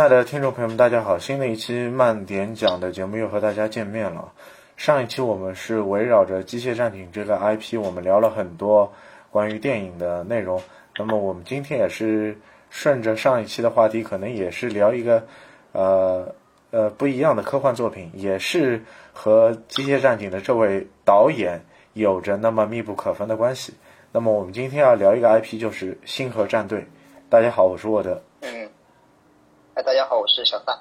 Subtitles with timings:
[0.00, 1.18] 亲爱的听众朋友们，大家好！
[1.18, 4.32] 新的一期慢点讲的节目又和大家见面了。
[4.78, 8.90] 上一期我们是围绕着《机械战警》这个 IP，我们聊了很多
[9.30, 10.58] 关于电影的内容。
[10.96, 12.34] 那么我们今天也是
[12.70, 15.22] 顺着上一期的话题，可能也是聊一个
[15.72, 16.34] 呃
[16.70, 18.82] 呃不一样的科幻作品，也是
[19.12, 21.60] 和《机械战警》的这位导演
[21.92, 23.74] 有着那么密不可分的关系。
[24.12, 26.78] 那么我们今天要聊一个 IP，就是《星河战队》。
[27.28, 28.22] 大家好，我是沃德。
[28.40, 28.70] 嗯。
[29.80, 30.78] 哎，大家好，我是小撒。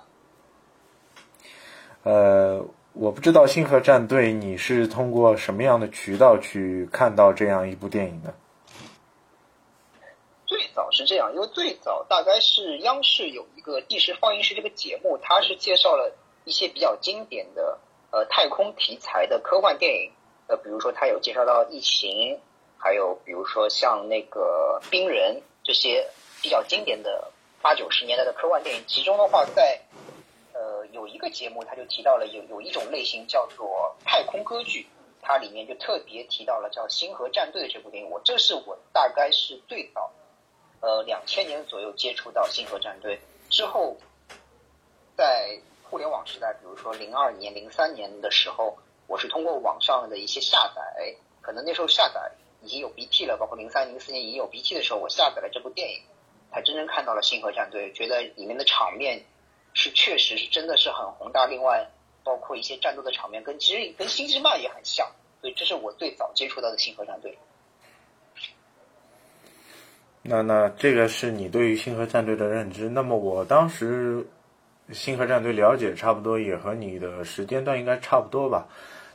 [2.04, 2.62] 呃，
[2.92, 8.34] 我不知道《星河战队》你是通过什么样的渠道去看到这样一部电影的？
[10.46, 17.80] 最早是这样，因为最早大概是央视有一个第十放映室这个节目，它是介绍了一些比较经典的
[18.12, 20.12] 呃太空题材的科幻电影，
[20.48, 22.36] 呃，比如说它有介绍到《异形》，
[22.78, 26.06] 还有比如说像那个《冰人》这些
[26.42, 27.32] 比较经典的。
[27.62, 29.82] 八九十年代的科幻电影，其中的话，在
[30.54, 34.88] 呃有一个节目，他就提到了有有一种类型叫做太空歌剧，
[35.22, 38.10] 它里面就特别提到了叫《星河战队》这部电影。
[38.10, 40.12] 我这是我大概是最早，
[40.80, 43.18] 呃两千年左右接触到《星河战队》
[43.50, 43.98] 之后，
[45.18, 45.60] 在
[45.90, 48.78] 互联网时代，比如说零二年、零三年的时候，
[49.08, 52.32] 我是通过网上的一些下载，可能那时候下载
[52.62, 56.02] 已经有 BT 了，包括零三零四年已经有 BT 的时候，我下载了这部电影。
[56.52, 59.22] 才真正看到了《星河战队》，觉得里面的场面
[59.74, 61.46] 是确实是真的是很宏大。
[61.46, 61.88] 另外，
[62.24, 65.08] 包括一些战斗的场面，跟其实跟《星际漫》也很像。
[65.42, 67.32] 所以，这是我最早接触到的《星河战队》。
[70.22, 72.90] 那那这个是你对于《星河战队》的认知。
[72.90, 74.26] 那么，我当时
[74.94, 78.68] 《星河战队》了解差不多，也和你的时间段应该差不多吧。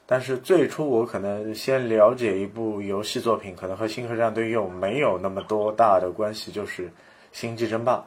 [0.07, 6.91] 但是最初我可能先了解一部游戏作品，可能和《星河战队》又没有那么多大的关系，就是。
[7.35, 8.07] 星际争霸，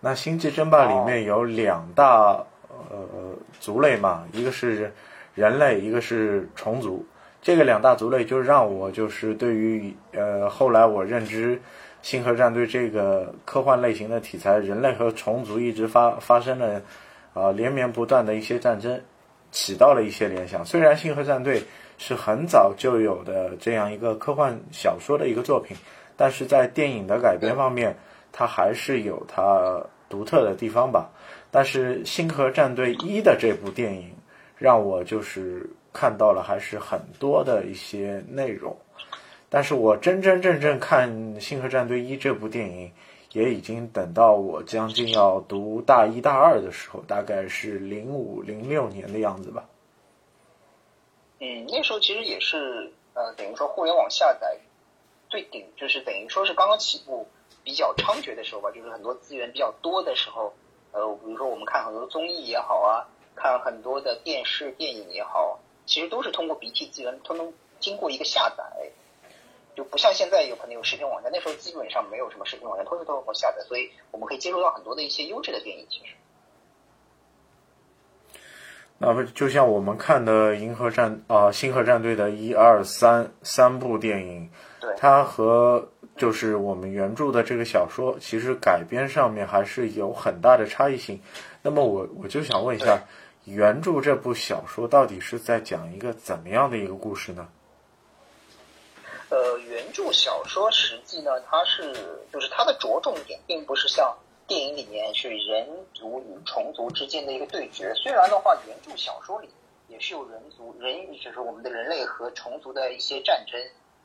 [0.00, 2.42] 那星际争霸里面有两大
[2.90, 4.90] 呃族类嘛，一个是
[5.34, 7.04] 人类，一个是虫族。
[7.42, 11.60] 这个两大族类就让我就是对于呃后来我认知
[12.00, 16.80] 星河战队这个科幻类型的题材，人类和虫族一直发发生了
[17.34, 18.98] 啊连绵不断的一些战争，
[19.52, 20.64] 起到了一些联想。
[20.64, 21.62] 虽然星河战队
[21.98, 25.76] 是很早就有的这样一个科幻小说的一个作品，
[26.16, 27.94] 但是在电影的改编方面。
[28.36, 31.08] 它还是有它独特的地方吧，
[31.52, 34.12] 但是《星河战队一》的这部电影
[34.58, 38.76] 让我就是看到了还是很多的一些内容，
[39.48, 41.08] 但是我真真正正看
[41.40, 42.92] 《星河战队一》这部电影，
[43.30, 49.64] 也已经等到我将近要读大一大二的时候，大概是零五零六年的样子吧。
[51.38, 54.58] 嗯，那时候其实也是呃，等于说互联网下载
[55.28, 57.28] 最顶，就是等于说是刚刚起步。
[57.64, 60.52] 比较猖獗的时候吧，就是很多资源比较多的时候，
[60.92, 68.90] 呃，比如说我们看很多综艺也好啊，看很多的电视电影也好，其实都是通过 BT 资源，通通经过一个下载，
[69.74, 75.86] 就不像现在有可能有视频网站，那时候基本上没有什么视频网站，都是通过下载，所以我们可以接触到很多的一些优质的电影。
[75.88, 76.14] 其实，
[78.98, 84.50] 那么就像我们看的《银河战》啊，《星河战队》的一二三三部电影，
[84.80, 85.88] 对它和。
[86.16, 91.20] 就是我们原著的这个小说，其实改编上面还是有很大的差异性。
[91.60, 93.02] 那么我我就想问一下，
[93.44, 97.48] 原著这部小说到底是在讲一个怎么样的一个故事呢？
[99.30, 101.92] 呃，原著小说实际呢，它是
[102.32, 107.92] 就是它的着重点，并不是像电影里面是人族与虫族之间的一个对决。
[107.94, 109.48] 虽然的话，原著小说里
[109.88, 113.60] 也是有人族人，就是我们的人类和虫族的一些战争。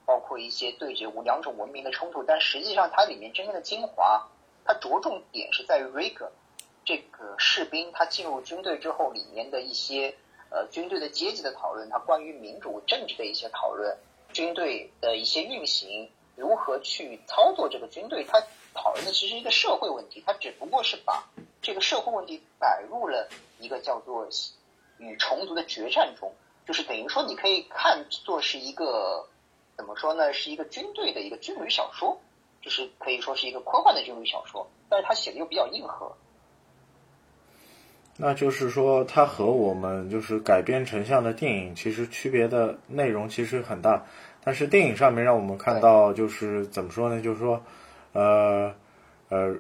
[0.10, 4.28] 包括一些对决无两种文明的冲突，但实际上它里面真正的精华，
[4.66, 6.30] 它着重点是在于 Rick
[6.84, 10.16] 这个士兵，他进入军队之后里面的一些
[10.50, 13.96] 呃军队的阶级的讨论，他关于民主政治的一些讨论，
[14.34, 18.42] 军队的一些运行，如何去操作这个军队，他
[18.74, 21.30] 讨论的其实一个社会问题，他只不过是把
[21.62, 23.30] 这个社会问题摆入了
[23.60, 24.28] 一个叫做
[24.98, 26.34] 与虫族的决战中，
[26.66, 29.28] 就是等于说你可以看作是一个。
[29.80, 30.34] 怎么说呢？
[30.34, 32.20] 是一个军队的一个军旅小说，
[32.62, 36.18] 就是可以说是一个科幻的军旅小说，但是他写的又比较硬核。
[38.18, 44.06] 那就是说，它和我们就是改编成像的电影，其实区别的内容其实很大。
[44.44, 47.22] 但是电影上面让我们看到，就是怎么说呢？
[47.22, 47.64] 就是说，
[48.12, 48.76] 呃
[49.30, 49.56] 呃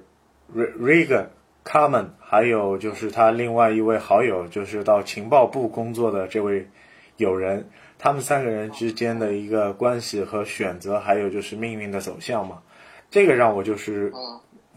[0.53, 1.27] ，Regan
[1.63, 6.67] Carmen，还有就是他另外一位好友，就是到情报部工作的这位
[7.15, 7.69] 友人。
[7.99, 12.63] 他们三个人之间的一个关系和选择，还有就是命运的走向嘛，
[13.11, 14.11] 这个让我就是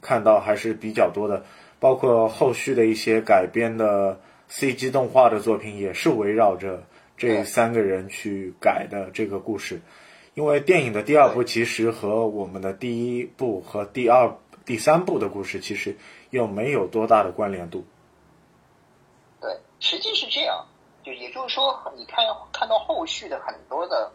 [0.00, 1.44] 看到还是比较多的。
[1.78, 4.20] 包括后续的一些改编的
[4.50, 6.82] CG 动画的作品，也是围绕着
[7.16, 9.80] 这三个人去改的这个故事。
[10.34, 15.96] 因为电影的第二部其实和我们的第一部和第二、第三部的故事其实
[16.30, 17.84] 又没有多大的关联度。
[19.40, 20.64] 对，实际是这样，
[21.04, 24.12] 就也就是说，你看看到后续的很多的，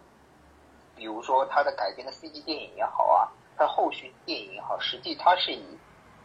[0.96, 5.64] 比如说他的改编的 CG 电影也好啊，他后续电影也好，实际他是以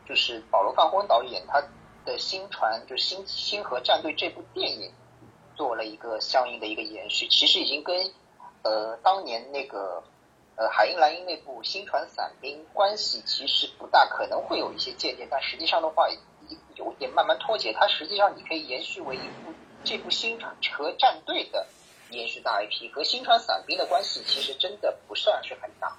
[0.08, 1.62] 就是保罗·范霍恩导演他
[2.04, 4.92] 的新传就星星河战队这部电影
[5.54, 8.12] 做了一个相应的一个延续，其实已经跟。
[8.64, 10.00] 呃，当年那个
[10.54, 16.06] 呃海鹰蓝鹰那部星船伞兵关系其实不大，可能会有一些借鉴，但实际上的话
[16.76, 17.72] 有点慢慢脱节。
[17.72, 19.52] 它实际上你可以延续为一部
[19.84, 21.66] 这部星船和战队的
[22.10, 25.96] 延续大 IP，和星船伞兵的关系其实真的不算是很大。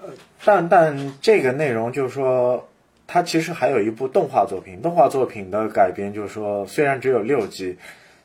[0.00, 0.10] 呃，
[0.44, 2.68] 但但这个内容就是说，
[3.06, 7.78] 它其实还有一部动画作品，动画作品的改编就是说，虽然只有六集。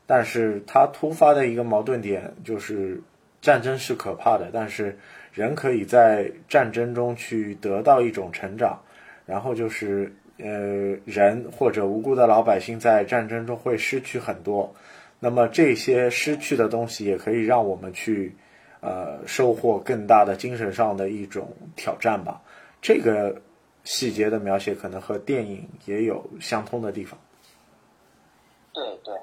[0.06, 3.02] 但是它突发的一个矛盾点就是，
[3.42, 5.00] 战争是可怕的，但是
[5.32, 8.82] 人可以在战争中去得到一种成长，
[9.26, 14.74] 然后就是呃人或者无辜的老百姓在战争中会失去很多，
[15.20, 18.36] 那么这些失去的东西也可以让我们去
[18.82, 22.42] 呃收获更大的精神上的一种挑战吧。
[22.82, 23.42] 这个
[23.84, 27.20] 细节的描写可能和电影也有相通的地方。
[28.74, 29.14] 对对。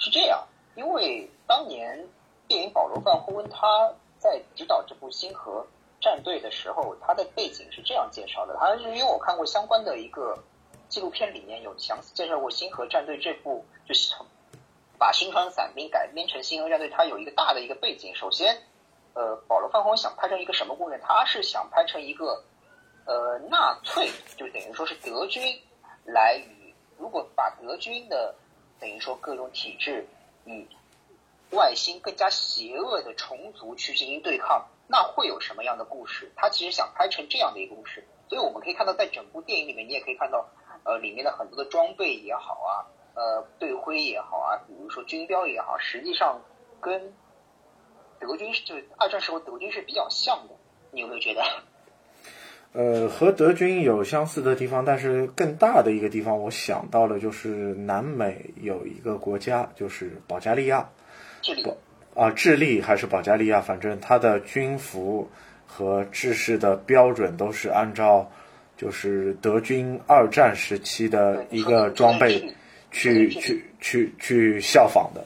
[0.00, 0.46] 是这样，
[0.76, 1.98] 因为当年
[2.46, 5.66] 电影保罗·范霍温他在指导这部《星河
[6.00, 8.56] 战队》的时候，他的背景是这样介绍的。
[8.60, 10.38] 他是因为我看过相关的一个
[10.88, 14.14] 纪录片，里面有详细介绍过《星河战队》这部，就是
[14.98, 18.14] 把新川伞兵改编成《星河战队》，它有一个大的一个背景。
[18.14, 18.62] 首先，
[19.14, 21.00] 呃，保罗·范霍温想拍成一个什么故事？
[21.02, 22.44] 他是想拍成一个
[23.06, 25.42] 呃纳粹，就等于说是德军
[26.04, 28.34] 来与如果把德军的。
[28.80, 30.06] 等于说各种体制
[30.44, 30.64] 与
[31.50, 36.30] 外星更加邪恶的虫族去进行对抗，那会有什么样的故事？
[36.36, 40.48] 他其实想拍成这样的一个故事，所以我们可以看到，在整部电影里面，你也可以看到，
[40.88, 42.72] 呃，里面的很多的装备也好啊，
[43.14, 46.40] 呃，队徽也好啊，比如说军标也好，实际上
[46.80, 47.12] 跟
[48.18, 50.54] 德军是就是二战时候德军是比较像的，
[50.90, 51.42] 你有没有觉得？
[52.72, 60.88] 呃，和德军有相似的地方，但是更大的一个地方，我想到了，就是南美有一个国家，就是保加利亚。
[61.42, 61.70] 智利
[62.14, 65.30] 啊，智利还是保加利亚，反正它的军服
[65.66, 68.30] 和制式的标准都是按照
[68.78, 72.40] 就是德军二战时期的一个装备
[72.90, 75.22] 去去去去效仿的。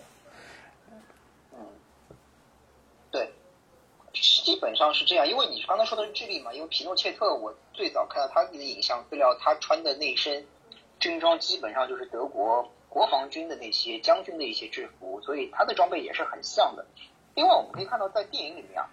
[4.45, 10.45] 基本上是这样，因为你刚才说的是智利嘛，因为皮诺切特，我最早看到他的影像资料，他穿的那身
[11.01, 16.85] 军装基本上就是德国国防军的那些将军的一些制服，所以他的装备也是很像的。
[17.35, 18.89] 另外，我们可以看到在电影里面啊，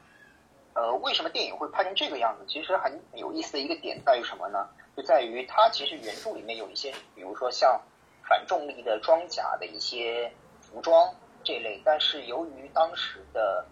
[0.74, 2.46] 呃，为什么电影会拍成这个样子？
[2.48, 4.68] 其实很有意思的一个点在于什么呢？
[4.96, 7.82] 就在于它其实原著里面有一些，比如说像
[8.28, 13.66] 反重力的装甲的一些服装这类，但是由于当时的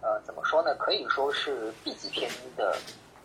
[0.00, 0.74] 呃，怎么说呢？
[0.76, 2.78] 可以说是 B 级片的，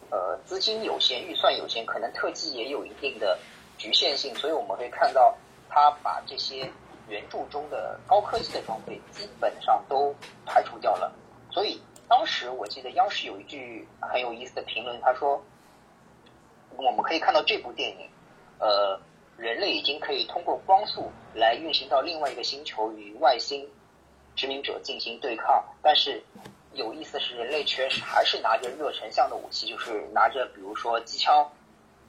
[0.10, 3.38] 呃，资金有限，预算有限，可能特技也有一定的
[3.78, 5.36] 局限性，所以我们会看到
[5.70, 6.72] 他把这些
[7.08, 10.16] 原著中的高科技的装备基本上都
[10.46, 11.14] 排除掉了。
[11.52, 15.44] 所以当时我记得央视有一句很有意思的评论，他说
[16.78, 18.10] ：“我们可以看到这部电影，
[18.60, 19.00] 呃，
[19.38, 23.68] 人类已经可以通过光速来运行到另外一个星球与外星
[24.36, 26.24] 殖民者进行对抗，但是。”
[26.76, 31.48] 有意思的是，人类确实还是拿着热成像的武器，就是拿着比如说机枪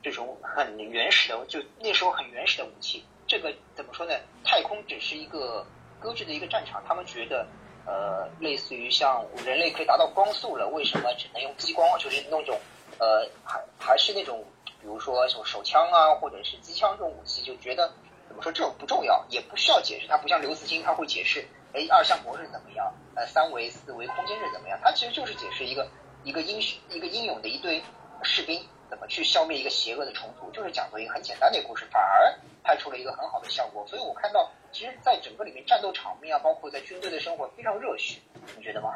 [0.03, 3.05] 这种很原始的，就那时候很原始的武器。
[3.27, 4.15] 这个怎么说呢？
[4.43, 5.67] 太空只是一个
[6.01, 7.47] 搁置的一个战场，他们觉得
[7.87, 11.87] 呃，类似于像人类可以达到光速了，为什么只能用激光？
[11.99, 12.59] 就是那种
[12.99, 14.45] 呃，还还是那种
[14.81, 17.93] 比如说什么手枪啊，或者是机枪这种武器，就觉得
[18.29, 20.07] 怎么说这种不重要，也不需要解释。
[20.09, 21.47] 它不像刘慈欣，他会解释。
[21.75, 22.95] 哎，二向箔是怎么样？
[23.17, 24.79] 呃，三维、四维空间是怎么样？
[24.83, 25.87] 它其实就是解释一个
[26.23, 27.83] 一个英雄、一个英勇的一堆
[28.23, 28.65] 士兵
[28.95, 32.33] 怎么去消灭一个邪恶的虫族，就是讲了一个很简单的故事，反而
[32.63, 33.85] 拍出了一个很好的效果。
[33.89, 38.21] 所以我看到，其实在整个里面战斗场面啊，包括在军队的生活非常热血，
[38.57, 38.95] 你觉得吗？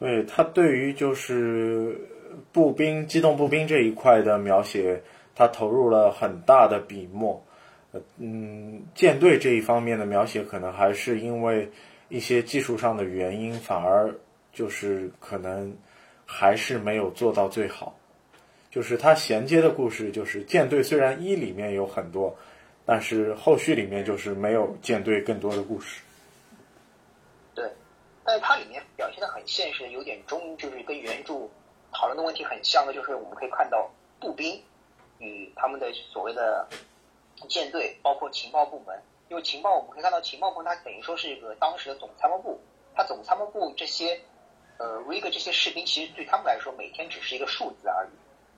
[0.00, 1.96] 对他对于就是
[2.50, 5.00] 步兵、机动步兵这一块的描写，
[5.36, 7.40] 他投入了很大的笔墨。
[8.18, 11.70] 嗯，舰队这一方面的描写，可能还是因为。
[12.08, 14.14] 一些技术上的原因，反而
[14.52, 15.74] 就是可能
[16.26, 17.96] 还是没有做到最好。
[18.72, 22.34] 就是它衔接的故事，就是舰队虽然一里面有很多，
[22.86, 26.00] 但是后续里面就是没有舰队更多的故事。
[27.54, 27.70] 对，
[28.24, 31.34] 但是它里面表现的很现实，有点中，就是跟原著
[31.92, 34.58] 讨论的问题很像的，就是我们可以看到步兵
[35.18, 36.66] 与他们的所谓的
[37.50, 38.98] 舰队，包括情报部门。
[39.28, 42.58] 因为情报，我们可以看到情报部它等于说是一个当时的总参谋部，
[42.94, 44.18] 它总参谋部这些
[44.78, 48.10] 呃 rig 这些士兵，其实对他们来说每天只是一个数字而已，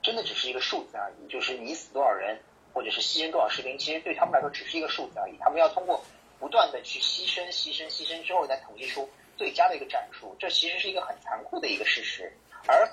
[0.05, 1.27] 真的只是一个数字而已。
[1.27, 2.39] 就是你死多少人，
[2.71, 5.35] 或者是牺牲多少士兵，其实对他们来说只是一个数字而已。
[5.39, 6.03] 他们要通过
[6.39, 10.35] 不断的去牺牲、牺牲、牺牲之后，再统计出最佳的一个战术。
[10.39, 12.31] 这其实是一个很残酷的一个事实。
[12.67, 12.87] 而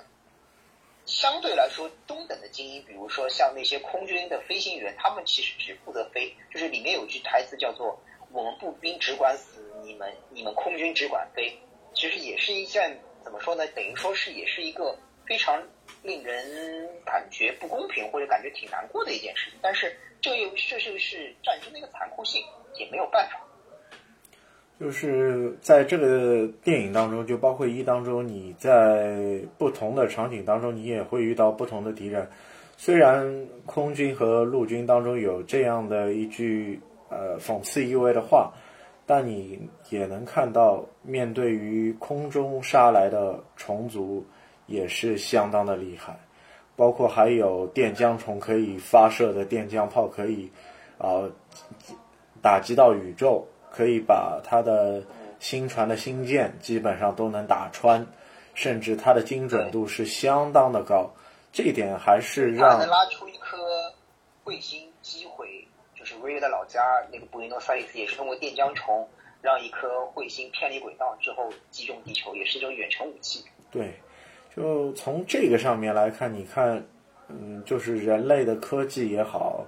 [1.05, 6.33] 相对来说，中等的精英，比如说像那些空军的飞行员，他们其实只负责飞。
[6.51, 7.99] 就是里面有句台词叫做
[8.31, 11.59] “我们步兵只管死，你们你们空军只管飞”。
[11.93, 13.67] 其实也是一件怎么说呢？
[13.67, 15.61] 等于说是也是一个非常
[16.03, 16.35] 令人
[17.03, 19.57] 感觉不公平或者感觉挺难过的一件事情。
[19.61, 19.91] 但是
[20.21, 22.43] 这又这就是战争的一个残酷性，
[22.77, 23.39] 也没有办法。
[24.79, 32.27] 就是在这个电影当中，就包括一当中，你在不同的场景当中，你也会遇到不同的敌人。
[32.75, 38.51] 虽然空军和陆军当中有这样的一句呃讽刺意味的话，
[39.05, 44.25] 但你也能看到，面对于空中杀来的虫族，
[44.65, 46.19] 也是相当的厉害。
[46.75, 50.51] 包括还有电浆虫可以发射的电浆炮，可以
[50.97, 51.29] 啊
[52.41, 53.47] 打击到宇宙。
[53.75, 55.01] 可以把它的
[55.39, 58.05] 星船的星舰基本上都能打穿，
[58.53, 61.09] 甚至它的精准度是相当的高，
[61.51, 63.57] 这一点还是让能拉出一颗
[64.45, 69.09] 彗星击毁，就是瑞的老家那个布宜诺斯艾利斯，也是通过电浆虫
[69.41, 73.43] 让一颗彗星偏离轨道之后击中地球，也是一种远程武器。
[73.71, 73.91] 对，
[74.55, 76.85] 就从这个上面来看，你看，
[77.27, 79.65] 嗯，就是人类的科技也好。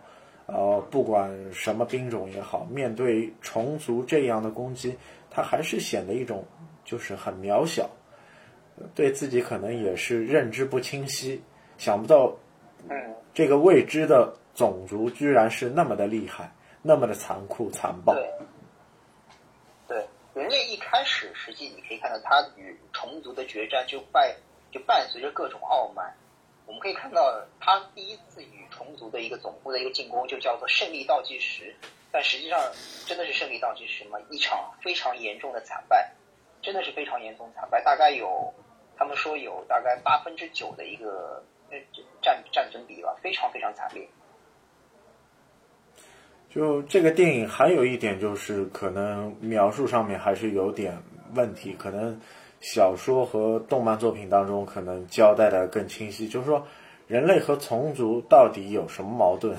[0.47, 4.95] 呃，不管什么兵种也好，面对虫族这样的攻击，
[5.31, 6.45] 他还是显得一种
[6.83, 7.89] 就是很渺小，
[8.93, 11.41] 对自己可能也是认知不清晰，
[11.79, 12.31] 想不到，
[12.87, 18.13] 嗯，这个未知的种族居然是那么的厉害，那么的残酷残暴。
[19.87, 24.31] 对，人类一开始实际你可以看到，他与虫族的决战就败
[24.75, 26.13] 就伴随着各种傲慢。
[26.65, 31.73] 我们可以看到，他第一次与虫族的一个总部的一个进攻，就叫做胜利倒计时。
[32.11, 32.59] 但实际上，
[33.05, 34.19] 真的是胜利倒计时吗？
[34.29, 36.11] 一场非常严重的惨败，
[36.61, 37.81] 真的是非常严重惨败。
[37.83, 38.53] 大概有，
[38.97, 41.41] 他们说有大概八分之九的一个
[42.21, 44.05] 战战争比吧，非常非常惨烈。
[46.49, 51.01] 就这个电影还有一点就是，可能描述上面还是有点
[51.33, 52.19] 问题，可能。
[52.61, 56.65] 小说和动漫作品当中可能交代的更清晰，就是说
[57.07, 59.55] 人类和虫族到底有什么矛盾？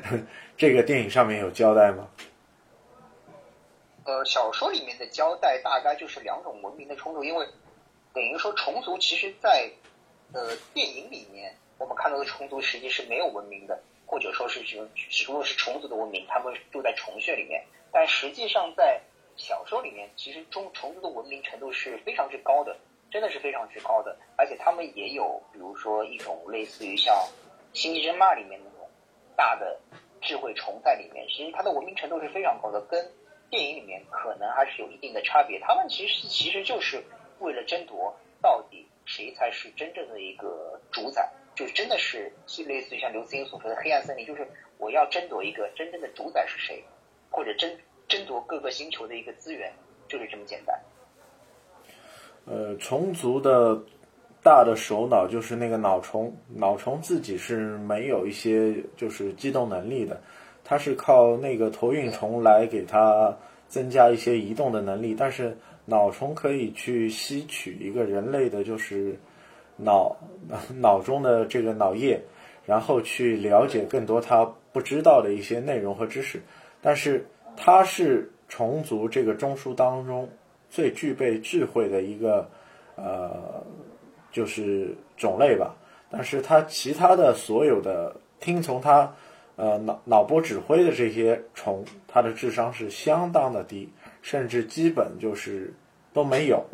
[0.56, 2.08] 这个电影上面有交代吗？
[4.04, 7.46] 呃，小说里面的交代大概就是两种文明的冲突，因为
[8.14, 9.70] 等于说虫族其实，在
[10.32, 19.00] 呃电影里面我们看到的虫族实际是没有文明的，或者说是只只不过是虫族的文明，他们住在虫穴里面，但实际上在。
[19.38, 22.76] 小说里面其实中虫族的文明程度是非常之高的，
[23.08, 27.14] 真的是非常之高的，而且他们也有，比如说一种类似于像
[27.72, 28.90] 《星际争霸》里面那种
[29.36, 29.78] 大的
[30.20, 33.12] 智慧虫在里面，其实它的文明程度是非常高的，跟
[33.48, 35.60] 电影里面可能还是有一定的差别。
[35.60, 37.00] 他们其实其实就是
[37.38, 42.32] 为了争夺到底谁才是真正的一个主宰，就是真的是
[42.66, 44.46] 类似于像刘慈欣所说的黑暗森林，就是
[44.78, 46.82] 我要争夺一个真正的主宰是谁，
[47.30, 47.78] 或者争。
[48.08, 49.70] 争夺各个星球的一个资源，
[50.08, 50.74] 就是这么简单。
[52.46, 53.78] 呃，虫族的
[54.42, 60.18] 大的首脑就是那个脑虫，脑虫自己是没有一些就是机动能力的，
[60.64, 63.36] 它是靠那个投运虫来给它
[63.68, 65.14] 增加一些移动的能力。
[65.14, 69.14] 但是脑虫可以去吸取一个人类的，就是
[69.76, 70.16] 脑
[70.80, 72.18] 脑中的这个脑液，
[72.64, 76.40] 然后去了解更多它不知道的一些内容和知识，
[76.80, 77.26] 但是。
[77.60, 80.28] 它是虫族这个中枢当中
[80.70, 82.48] 最具备智慧的一个
[82.94, 83.62] 呃，
[84.30, 85.74] 就是种类吧。
[86.08, 89.12] 但是它其他的所有的听从它
[89.56, 93.88] 呃脑脑波指挥的这些虫，它的智商是相当的低，
[94.22, 95.74] 甚至基本就是
[96.14, 96.64] 都没有。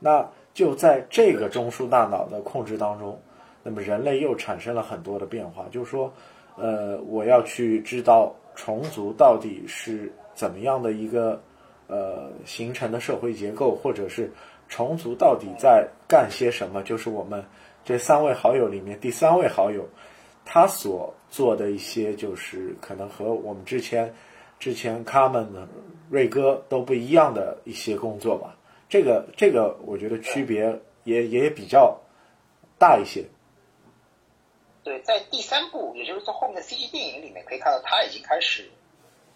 [0.00, 3.18] 那就在这个中枢大脑的控制当中，
[3.62, 6.12] 那么人类又产生了很多的变化，就是说，
[6.56, 8.34] 呃，我要去知道。
[8.54, 11.40] 虫族到底是怎么样的一个
[11.86, 14.30] 呃形成的社会结构，或者是
[14.68, 17.44] 虫族到底在干些什么，就是我们
[17.84, 19.88] 这三位好友里面第三位好友，
[20.44, 24.14] 他所做的一些就是可能和我们之前
[24.58, 25.66] 之前卡门的
[26.08, 28.56] 瑞哥都不一样的一些工作吧。
[28.88, 32.00] 这个这个我觉得区别也也比较
[32.78, 33.24] 大一些。
[34.82, 38.70] 对，在第三部，也就是在后面的 CG 电影里面，可以看到他已经开始，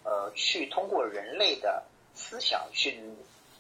[0.02, 1.82] 呃，去通过人类的
[2.14, 2.98] 思想去，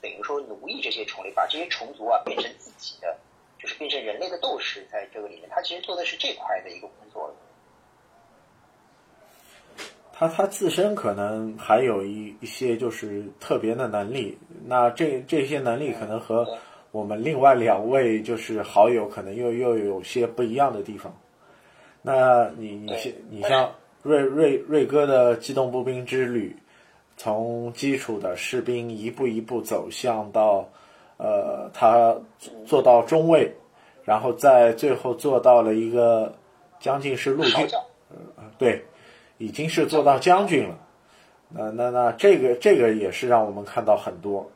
[0.00, 3.16] 等于说奴役这些虫类，把这些虫族啊变成自己的，
[3.58, 7.34] 就是变成人类的斗士，在这个里面，他其实做的是这块的一个工作。
[10.16, 16.56] 他他自身可能还有一一些就是特别的能力，那这这些能力可能和
[16.92, 21.14] 我们另外两位就是好友可能又又有些不一样的地方。
[22.06, 26.54] 那你你像你像瑞瑞瑞哥的机动步兵之旅，
[27.16, 30.68] 从基础的士兵一步一步走向到，
[31.16, 32.14] 呃，他
[32.66, 33.50] 做到中尉，
[34.04, 36.34] 然后在最后做到了一个
[36.78, 37.66] 将近是陆军，
[38.10, 38.84] 呃，对，
[39.38, 40.78] 已经是做到将军了。
[41.48, 44.46] 那那那这个这个也是让我们看到很多。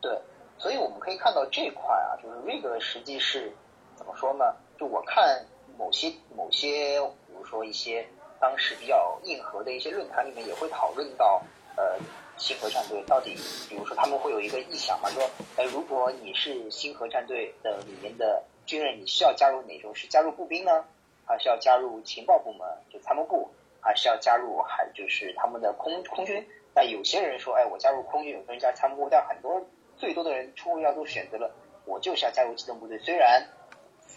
[0.00, 0.18] 对，
[0.56, 3.52] 所以我们可以看到这块啊，就是瑞哥实际是
[3.96, 4.46] 怎么说呢？
[4.78, 5.44] 就我看。
[5.78, 8.04] 某些某些，比如说一些
[8.40, 11.40] 当时比较硬核的一些论坛里面，也会讨论到，
[11.76, 11.96] 呃，
[12.36, 13.36] 星河战队到底，
[13.68, 15.22] 比如说他们会有一个意向嘛，说，
[15.56, 19.94] 哎，如果你是星河战队的里面的军人，你需要加入哪种？
[19.94, 20.84] 是加入步兵呢，
[21.24, 23.48] 还是要加入情报部门，就参谋部，
[23.80, 26.44] 还是要加入还就是他们的空空军？
[26.74, 29.64] 那有些人说，哎，我加入空军，有些人加参谋部，但很多
[29.96, 31.50] 最多的人出乎意料都选择了，
[31.84, 33.46] 我就是要加入机动部队，虽然。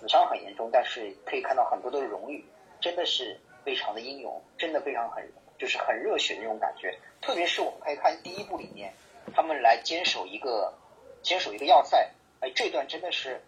[0.02, 2.44] 死伤很严重，但是可以看到很多的荣誉，
[2.80, 6.98] 真的是非常的英勇，真的非常很就是很热血的那种感觉。
[7.22, 8.92] 特别是我们可以看第一部里面，
[9.32, 10.74] 他们来坚守一个
[11.22, 12.10] 坚守一个要塞，
[12.40, 13.40] 哎，这段真的是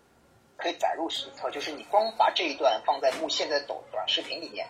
[0.55, 1.49] 可以载入史册。
[1.49, 4.67] 就是你光把这一段放在目现在抖短视频里面，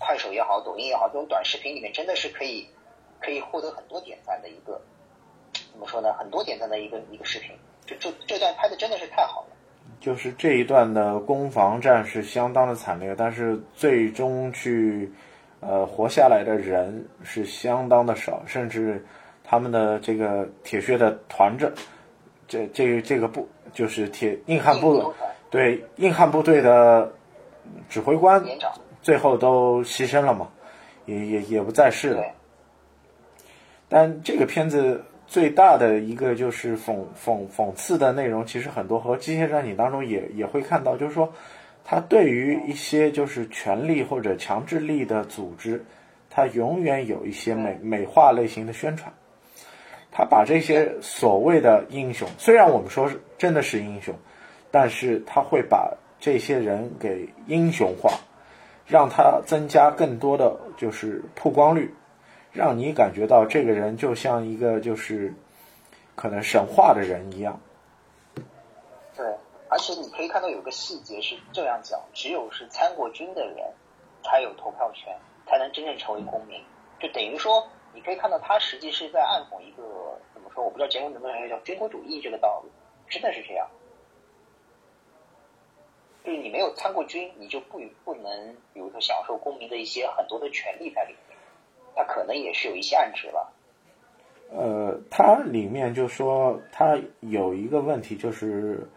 [0.00, 2.68] 快手也好，抖音也好，这种短视频里面真的是可以
[3.20, 4.82] 可以获得很多点赞的一个
[5.70, 6.12] 怎么说呢？
[6.14, 7.56] 很多点赞的一个一个视频。
[7.86, 9.56] 就这这段拍的真的是太好了。
[10.00, 15.12] 就是这一段的攻防战是相当的惨烈，但是最终去，
[15.60, 19.04] 呃，活下来的人是相当的少，甚至
[19.44, 21.70] 他们的这个铁血的团着，
[22.48, 25.12] 这这这个部就是铁硬汉部，
[25.50, 27.12] 对硬汉部队的
[27.90, 28.42] 指挥官，
[29.02, 30.48] 最后都牺牲了嘛，
[31.04, 32.24] 也也也不在世了。
[33.88, 35.04] 但这个片子。
[35.30, 41.32] 最大的一个就是讽讽讽刺的内容，其实很多和机械战警当中也也会看到，就是说，
[41.84, 45.84] 他对于一些就是权力或者强制力的组织，
[46.28, 49.12] 他永远有一些美美化类型的宣传，
[50.10, 54.12] 他把这些所谓的英雄，虽然我们说是真的是英雄，
[54.72, 58.10] 但是他会把这些人给英雄化，
[58.84, 61.94] 让他增加更多的就是曝光率。
[62.52, 65.32] 让你感觉到这个人就像一个就是
[66.14, 67.60] 可能神话的人一样。
[69.16, 69.24] 对，
[69.68, 73.56] 而且你可以看到有个细节是这样讲：只有是参过军的人
[74.24, 76.60] 才有投票权，才能真正成为公民。
[76.98, 80.64] 就等于说，你可以看到他实际是在暗讽一个怎么说？
[80.64, 82.70] 我不知道节目能不能理解叫军国主义这个道理，
[83.08, 83.66] 真的是这样。
[86.22, 91.29] 就是你没有参过军，你就不不能，比如说享受公民的一些很多的权利在里面。
[91.94, 93.52] 他可能也是有一些暗示吧。
[94.52, 98.88] 呃，它里面就说他有一个问题，就是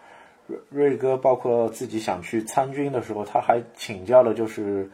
[0.48, 4.90] 瑞瑞哥包括自己想去参军的时候，他还请教了就是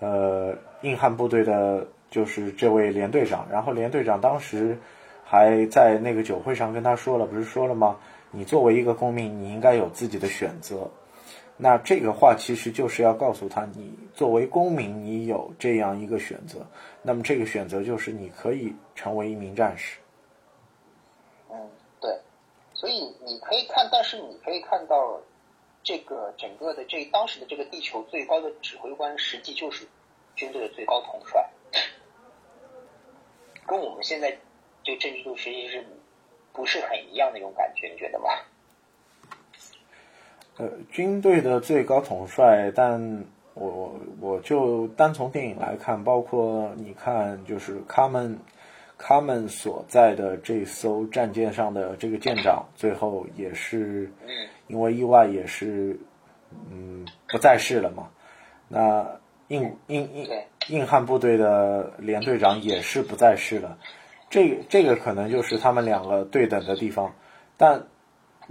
[0.00, 3.46] 呃硬汉部队的，就是这位连队长。
[3.50, 4.76] 然后连队长当时
[5.24, 7.96] 还在那个酒会上跟他说了，不是说了吗？
[8.32, 10.90] 你作为一个公民，你应该有自己的选择。
[11.62, 16.66] 那这个话其实就是要告诉他，你作为公民，你有这样一个选择。
[17.02, 19.98] 那么这个选择就是你可以成为一名战士。
[21.50, 21.70] 嗯，
[22.00, 22.18] 对。
[22.72, 25.20] 所以你可以看，但是你可以看到，
[25.82, 29.86] 这个整个的这当时的这个地球最高的指挥官，实际就是
[30.34, 31.46] 军队的最高统帅，
[33.66, 34.34] 跟我们现在
[34.82, 35.84] 这个政治度实际是
[36.54, 37.88] 不是很一样的一种感觉？
[37.88, 38.30] 你觉得吗？
[40.60, 48.38] 呃，军队的最高统帅，但我我我就单从电影来看，包括你看，就是他们
[48.98, 54.12] 他们所在的这艘战舰上的这个舰长，最后也是
[54.66, 55.98] 因为意外也是
[56.70, 58.10] 嗯不在世了嘛。
[58.68, 59.18] 那
[59.48, 60.28] 硬硬硬
[60.68, 63.78] 硬汉部队的连队长也是不在世了，
[64.28, 67.14] 这这个可能就是他们两个对等的地方，
[67.56, 67.84] 但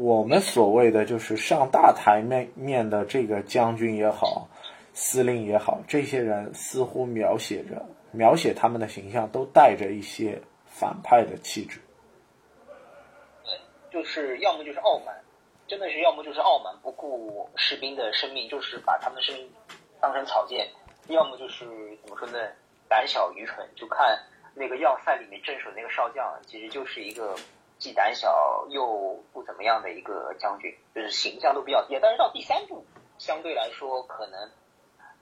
[0.02, 4.48] 我们所谓的就是上大台面面的这个将军也好，
[4.94, 11.82] 司令也好，这些人似乎描写着描写他们的形象都带着一些反派的气质。
[13.92, 15.14] 就是要么就是傲慢，
[15.68, 19.52] 真的是要么就是傲慢，不顾士兵的生命，就是把他们的生命
[20.00, 20.66] 当成草芥；
[21.08, 21.66] 要么就是
[22.02, 22.40] 怎么说呢，
[22.88, 23.68] 胆小愚蠢。
[23.76, 24.18] 就看
[24.56, 27.36] 那个要塞里面镇守那个少将，其实就是一个
[27.80, 31.98] 既胆小又不怎么样的一个将军，就是形象都比较低。
[32.00, 32.86] 但是到第三部，
[33.18, 34.52] 相对来说可能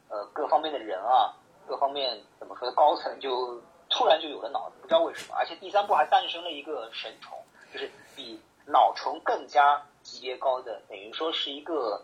[0.10, 1.34] 呃各方面的人啊，
[1.66, 5.36] 各方面怎么说高层就突然就有了脑子，不知道为什么。
[5.38, 7.38] 而且第三部还诞生了一个神宠，
[7.72, 8.42] 就是比。
[8.70, 12.04] 脑虫更加级别高的，等于说是一个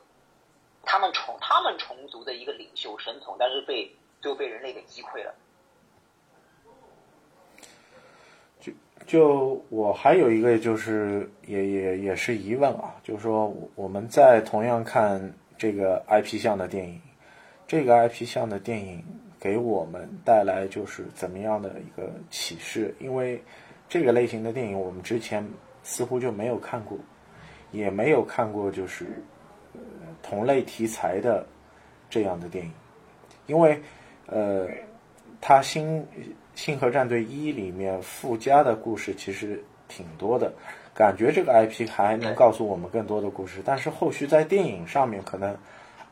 [0.86, 5.36] 他们虫他们虫族的一个领袖神童，但是被就被人类给击溃了。
[9.06, 17.02] 就我还有一个就是也也也是疑问啊，就是说我们在同样看这个 IP 向的电影，
[17.68, 19.04] 这个 IP 向的电影
[19.39, 22.96] 给我们带来就是怎么样的一个启示？
[23.00, 23.42] 因为
[23.88, 25.48] 这个类型的电影我们之前。
[25.86, 26.98] 似乎就没有看过，
[27.74, 29.22] 也没有看过就是
[30.22, 31.46] 同类题材的
[32.10, 32.72] 这样的电影，
[33.48, 33.78] 因为
[34.28, 34.66] 呃，
[35.41, 36.08] 他《星
[36.56, 40.54] 星河战队一》里面附加的故事其实挺多的，
[40.93, 45.58] 感觉这个 IP 还能告诉我们更多的故事，但是后续在电影上面可能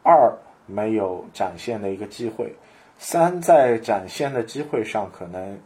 [0.03, 2.53] 二没有展现的一个机会，
[2.97, 5.59] 三在展现的机会上可能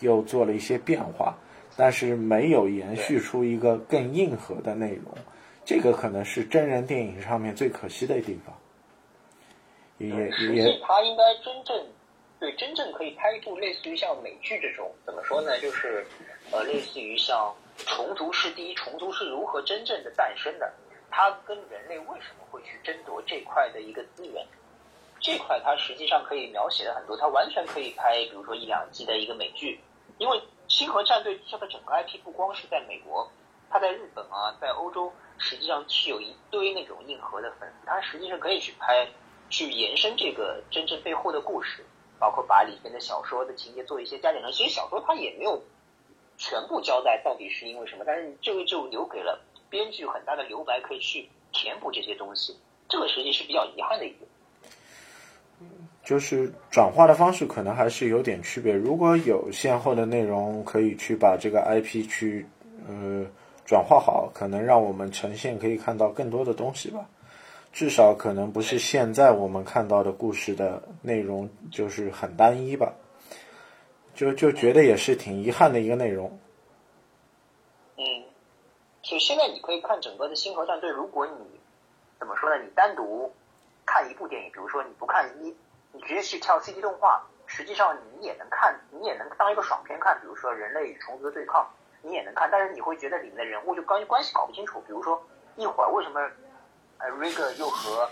[0.00, 1.36] 又做了一些变化。
[1.80, 5.14] 但是没有延续出一个更硬核的内容，
[5.64, 8.52] 这个可能是真人电影上面最可惜的地方。
[9.98, 11.86] 也也也，他应该真正
[12.38, 15.58] 对真正可以拍一部类似于像美剧这种，怎么说呢？
[15.60, 16.06] 就是
[16.52, 20.72] 呃，类似于像虫族是第一，虫族是如何真正的诞生的？
[21.10, 24.46] 它跟人类为什么会去争夺这块的一个资源？
[25.20, 29.80] 这块它实际上可以描写的很多，它完全可以拍，比如说一两集的一个美剧，
[30.18, 30.40] 因为。
[30.70, 33.26] 星河战队这个整个 IP 不光是在美国，
[33.70, 39.08] 它在日本啊，在欧洲，实际上是有一堆那种硬核的粉丝，它实际上可以去拍，
[39.48, 41.86] 去延伸这个真正背后的故事，
[42.18, 44.42] 包括把里边的小说的情节做一些加减。
[44.52, 45.62] 其实小说它也没有
[46.36, 52.56] 全部交代到底是因为什么，但是这个就留给了编剧很大的留白，可以去填补这些东西。
[52.88, 54.28] 这个实际是比较遗憾的一点。
[56.04, 58.72] 就是转化的方式可能还是有点区别。
[58.72, 62.46] 如果有先后的内容，可以去把这个 IP 去
[62.88, 63.26] 呃
[63.66, 67.06] 转化好，可能让我们呈现可以看到更多的东西吧。
[67.72, 72.92] 至少可能不是现在我们看到的故事的内容就是很单一吧。
[74.14, 76.40] 就就觉得也是挺遗憾的一个内容。
[77.96, 78.04] 嗯，
[79.00, 81.60] 就现在你可以看整个的星河战队，如果你
[82.18, 82.60] 怎么说呢？
[82.62, 83.32] 你单独
[83.86, 85.56] 看一部电影，比如说你不看一。
[85.92, 90.18] 你直接去跳 CG 动画，实际上你也能看，你也能当一个爽片看。
[90.20, 91.66] 比如说人类与虫族的对抗，
[92.02, 94.80] 你也能看，但是你会觉得里面的人物就关关系搞不清楚。
[94.80, 95.22] 比如说
[95.56, 96.20] 一会儿为什么
[96.98, 98.08] 呃 Rig 又和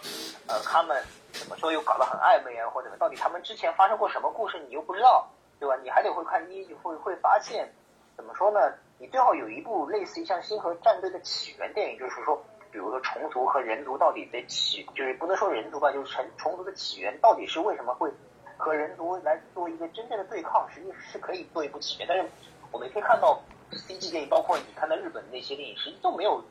[0.46, 5.29] 呃他们怎么说又搞得很暧昧啊，或者到底他们之前发生过什么故事，你又不知道，
[5.61, 5.77] 对吧？
[5.83, 7.72] 你还得会看一，会会发现
[8.16, 8.61] 怎么说呢？
[8.99, 12.42] 你最好有一部类似于像《星河战队》的起源电影，就是说。
[12.72, 18.11] 比如说虫族和人族到底的起，就是不能说人族吧，就是虫虫族的起源到底是为什么会
[18.59, 22.07] 和人族来做一个真正的对抗，实际是可以做一部起源。
[22.07, 22.29] 但是
[22.70, 23.40] 我们可以看到
[23.72, 26.44] CG 电影，包括你看到日本那些电影，实际都没有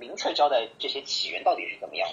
[0.00, 2.08] 明确交代这些起源到底是怎么样。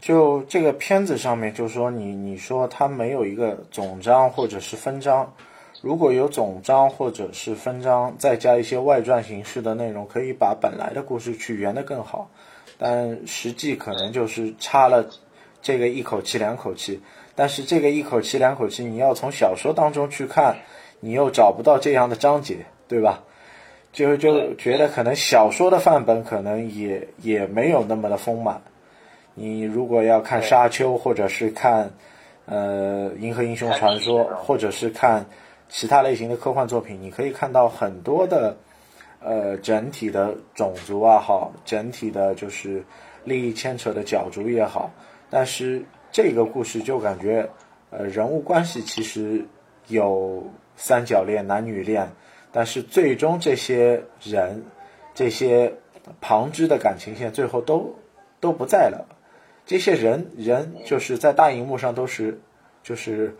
[0.00, 5.34] 就这个片子上面，就是说你你说它没有一个总章或者是分章。
[5.80, 12.30] 如果有总章或者是分章，再加一些外传形式的内容，可以把本来的故事去圆得更好。
[12.78, 15.08] 但实际可能就是差了
[15.62, 17.00] 这个一口气两口气。
[17.34, 20.56] 但是这个一口气两口气，你要从小说当中去看，
[21.00, 23.22] 你又找不到这样的章节，对吧？
[23.98, 28.62] 就就觉得可能小说的范本可能也也没有那么的丰满。
[29.34, 31.90] 你如果要看《沙丘》，或者是看
[32.46, 35.26] 呃《银河英雄传说》，或者是看。
[35.70, 38.56] 其他类型的科幻作品，你可以看到很多的，
[39.20, 42.82] 呃，整体的种族啊，好，整体的就是
[43.22, 44.90] 利益牵扯的角逐也好，
[45.28, 47.46] 但是这个故事就感觉，
[47.90, 49.44] 呃，人物关系其实
[49.88, 50.42] 有
[50.74, 52.08] 三角恋、男女恋，
[52.52, 54.64] 但是最终这些人，
[55.14, 55.74] 这些
[56.20, 57.96] 旁支的感情线最后都
[58.40, 59.06] 都不在了，
[59.66, 62.40] 这些人人就是在大荧幕上都是。
[62.80, 63.36] 就是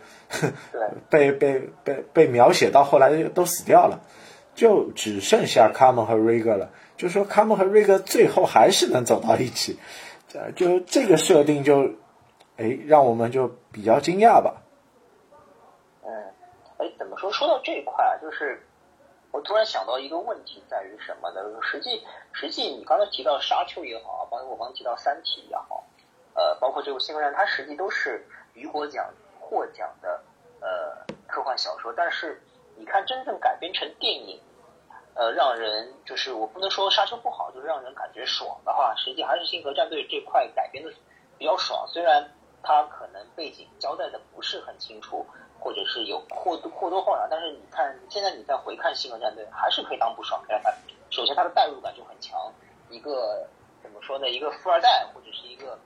[1.09, 3.99] 被被被被描写到后来都死掉了，
[4.53, 6.69] 就只剩下卡门和瑞格了。
[6.97, 9.79] 就说卡门和瑞格最后还是能走到一起，
[10.55, 11.93] 就这个设定就，
[12.57, 14.61] 哎，让我们就比较惊讶吧。
[16.03, 16.11] 嗯，
[16.77, 17.31] 哎，怎么说？
[17.31, 18.61] 说到这一块啊，就是
[19.31, 21.41] 我突然想到一个问题，在于什么呢？
[21.61, 25.83] 实际实际，你刚才提到沙丘也好，包括我刚提到三体也好，
[26.33, 30.23] 呃，包括这个《星河战》，它实际都是雨果奖获奖的
[30.61, 31.93] 呃科幻小说。
[31.95, 32.41] 但是
[32.75, 34.41] 你看，真正改编成电影。
[35.15, 40.89] 呃，让人就是我不能说沙丘不好，就是让人感觉爽的话，实际还是星河战队这块改编的
[41.37, 41.85] 比较爽。
[41.89, 42.31] 虽然
[42.63, 45.25] 它可能背景交代的不是很清楚，
[45.59, 50.61] 或者是有或或多或少，但是你看现在你再回看星河战队，还是可以当不爽看。
[51.09, 52.39] 首先它的代入感就很强，
[52.89, 53.47] 一个
[53.81, 54.29] 怎么说呢？
[54.29, 55.77] 一个富二代或者是一个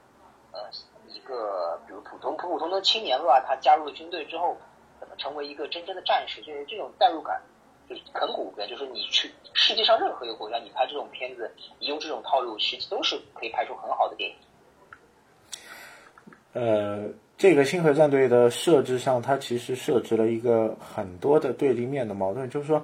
[0.52, 0.70] 呃
[1.08, 4.56] 一个比如普通普普通的青年吧，他加入了军队之后，
[5.00, 6.42] 怎么成为一个真正的战士？
[6.42, 7.42] 就是这种代入感。
[7.86, 14.36] 就是很骨感，就是你去世界上任何一个国家，你拍这种片子，你用这种套路，实际都是可以拍出很好的电影。
[16.54, 17.10] 呃，
[17.44, 22.82] 这个星河战队的设置上，它其实设置了一个很多的对立面的矛盾，就是说，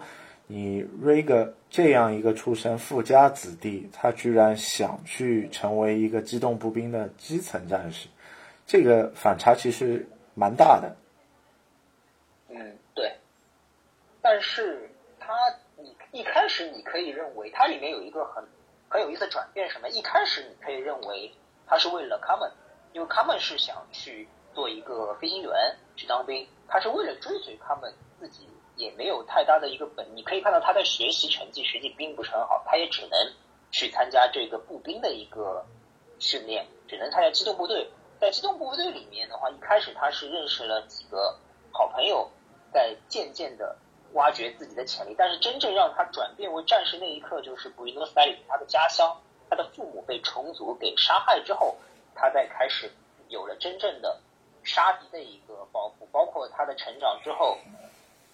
[0.47, 8.09] 你瑞格这样一个出身富家子弟，他居然想去成为一个机动步兵的基层战士，
[8.67, 10.93] 这个反差其实蛮大的。
[12.49, 13.13] 嗯，对，
[14.21, 14.89] 但是。
[15.21, 15.33] 他，
[15.77, 18.43] 你一开始你可以认为它里面有一个很
[18.89, 19.87] 很有意思的转变，什么？
[19.87, 21.31] 一开始你可以认为
[21.65, 22.51] 他是为了 Common，，
[22.91, 30.05] 因为卡门是想去做一个飞行员去当兵，他是为了追随他们，自己也没有太大的一个本。
[30.15, 33.33] 你可以看到他的学习成绩实际并不是很好，他也只能
[33.71, 35.65] 去参加这个步兵的一个
[36.19, 37.89] 训练，只能参加机动部队。
[38.19, 41.37] 在机动部队里面的话，一开始他是认识了几个
[41.71, 42.29] 好朋友，
[42.73, 43.77] 在渐渐的。
[44.13, 49.15] 挖掘自己的潜力，但是真正让他转变为战士那一刻，就是布宜诺斯艾利他的家乡，
[49.47, 51.77] 他的父母被虫族给杀害之后，
[52.15, 52.91] 他在开始
[53.27, 54.19] 有了真正的
[54.69, 56.05] 杀敌的一个包袱。
[56.11, 57.57] 包括他的成长之后，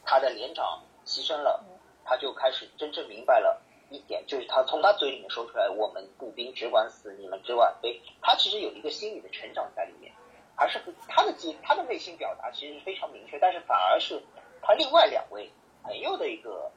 [0.04, 1.64] 他的连长牺牲了，
[2.04, 10.12] 他就开始真正明白了一点，就是他从他嘴里面说出来：“我们步兵只管死，你们只管飞。”他其实有一个心理的成长在里面，
[10.56, 14.22] 还是他的他的内心表达其实是非常明确，但是反而是
[14.62, 15.50] 他另外两位。
[15.84, 16.72] 朋友的一个，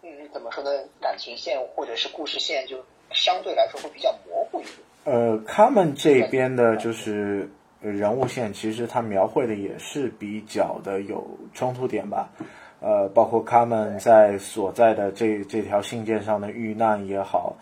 [0.00, 0.70] 嗯，怎么说呢？
[1.00, 4.76] 感情线或者是故事线，就相对来说会比较模糊一点。
[5.02, 12.28] 呃，他们这边的就是人物线，其实他描绘的也是比较的有冲突点吧。
[12.80, 17.56] 呃，包括他们在所在的这这条信件上的遇难也好，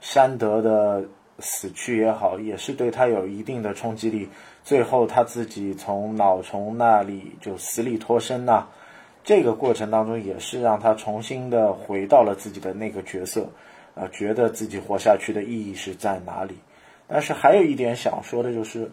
[0.00, 1.04] 山德的
[1.38, 4.28] 死去也好，也是对他有一定的冲击力。
[4.62, 8.66] 最后他自己从脑虫那里就死里脱身呐。
[9.24, 13.48] 这个过程当中也是让他重新的回到了自己的那个角色，
[13.94, 16.54] 啊，觉得自己活下去的意义是在哪里？
[17.06, 18.90] 但是还有一点想说的就是，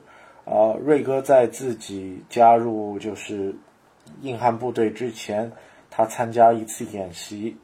[0.49, 3.53] 呃，瑞哥在自己加入就是
[4.21, 5.51] 硬汉部队之前，
[5.89, 7.57] 他参加一次演习，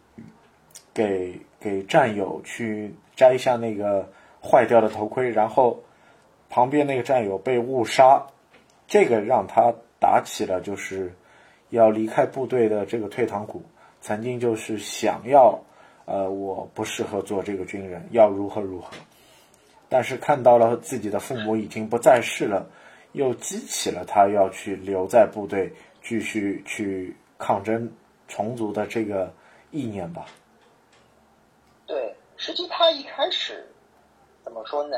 [0.94, 4.06] 给给战友去摘下那个
[4.44, 5.82] 坏掉的头盔，然后
[6.50, 8.22] 旁边那个战友被误杀，
[8.86, 11.12] 这个让他打起了就是。
[11.70, 13.60] 要离开部队的这个退堂鼓，
[14.00, 15.60] 曾经就是想要，
[16.06, 18.92] 呃，我不适合做这个军人，要如何如何，
[19.94, 22.66] 但是看到了自己的父母已经不在世了，
[23.12, 27.94] 又激起了他要去留在部队继续去抗争
[28.28, 29.32] 虫族的这个
[29.70, 30.26] 意念吧。
[31.86, 33.64] 对，实际他一开始
[34.44, 34.98] 怎么说呢？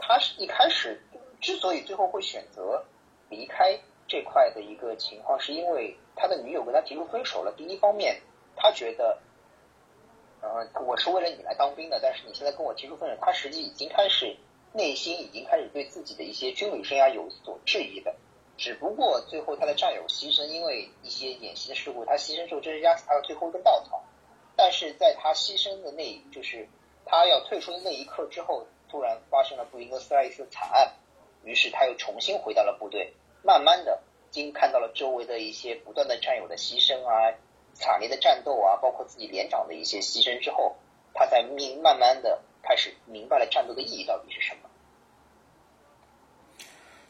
[0.00, 1.00] 他是一开始
[1.40, 2.84] 之所以最后会选择
[3.28, 3.78] 离开。
[4.06, 7.50] 这块的一个情况，是因为他的女友跟他提出分手了。
[7.56, 8.20] 第一方面，
[8.54, 9.16] 他觉得，
[10.44, 14.36] 呃，我是为了你来当兵的，但是你现在跟我提出分手，他实际已经开始
[14.74, 18.14] 内心已经开始对自己的一些军旅生涯有所质疑的。
[18.58, 24.04] 只不过最后他的战友牺牲，因为一些演习的事故，他牺牲之后，这是压死他的最后一根稻草。
[24.54, 26.68] 但是在他牺牲的那，就是
[27.06, 30.92] 他要退出的那一刻之后，突然发生了布宜诺斯艾利斯惨案，
[31.42, 33.14] 于是他又重新回到了部队。
[33.42, 37.34] 慢慢的，经看到了周围的一些不断的战友的牺牲啊，
[37.74, 40.74] 惨烈的战斗啊，包括自己连长的一些牺牲之后，
[41.12, 44.70] 他才明慢慢的开始明白了战斗的意义到底是什么。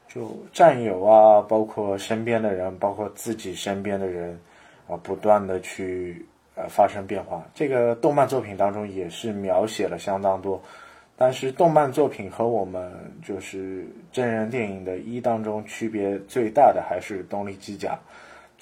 [0.09, 4.41] 就战友啊，包括身边的人，包括自己身边的人
[4.89, 6.25] 啊，不断的去
[6.55, 7.45] 呃发生变化。
[7.55, 10.63] 这个动漫作品当中也是描写了相当多
[11.17, 12.93] 但是动漫作品和我们
[13.25, 17.99] 就是真人电影的一当中区别最大的还是动力机甲。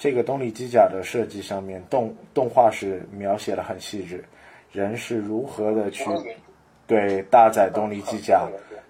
[0.03, 4.21] 这个动力机甲的设计上面，动动画是描写的很细致，
[4.69, 6.03] 人是如何的去
[6.85, 8.45] 对搭载动力机甲。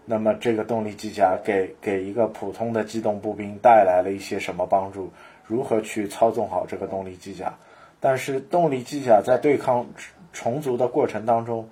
[0.05, 5.13] 那么这个动力机甲给给一个普通的机动步兵带来了一些什么帮助？
[5.45, 7.53] 如何去操纵好这个动力机甲？
[7.99, 9.85] 但是动力机甲在对抗
[10.33, 11.69] 虫族的过程当中，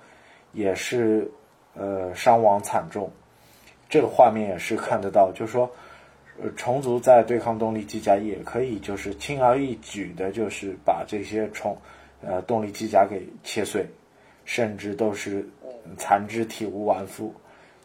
[0.52, 1.28] 也是
[1.74, 3.10] 呃伤亡惨重。
[3.88, 5.68] 这个画面也是看得到，就是说，
[6.40, 11.76] 呃虫族在对抗动力机甲也可以就是轻而易举的，就是把这些虫
[12.22, 13.86] 呃动力机甲给切碎，
[14.44, 15.46] 甚至都是
[15.98, 17.32] 残肢体无完肤。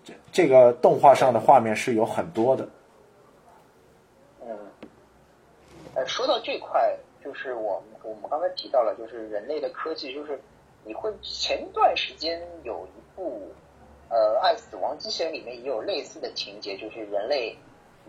[0.03, 2.67] 这这个动画上的画面是有很多的。
[4.41, 4.57] 嗯，
[5.95, 10.39] 呃，说到这块，就是我我们刚才提到了，就是人类的科技，就是
[10.85, 13.41] 你会前段时间有一部
[14.09, 17.53] 呃《爱死亡机器人》里面也有类似的情节，就是人类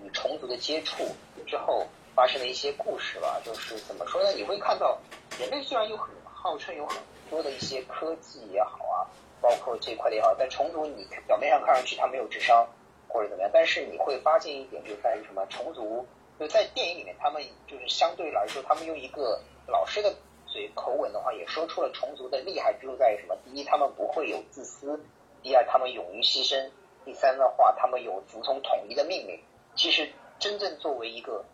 [0.04, 1.04] 与虫族的接触
[1.46, 3.40] 之后发生的一些故事吧。
[3.44, 4.30] 就是怎么说呢？
[4.32, 4.98] 你会看到
[5.38, 6.96] 人类虽然有很号称有很
[7.30, 9.06] 多的一些科技也好啊。
[9.40, 12.66] 包括这块的也好，但虫族你表面上看上去他没有智商
[13.06, 15.46] 或者怎么样，但是你会发现一点，就在于什么？
[15.46, 16.04] 虫族
[16.40, 20.12] 就在电影里面，他们就是相对来说，他们用一个老师的
[20.44, 23.37] 嘴口吻的话，也说出了虫族的厉害之处在于什么？
[23.44, 24.98] 第一，他们不会有自私；
[25.40, 26.68] 第二，他们勇于牺牲；
[27.04, 29.40] 第三的话，他们有服从统一的命令。
[29.79, 31.47] 其实，真正作为一个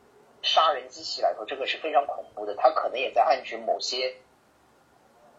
[0.43, 2.57] 杀人机器来说，这个是非常恐怖的。
[2.57, 4.17] 它可能也在暗指某些，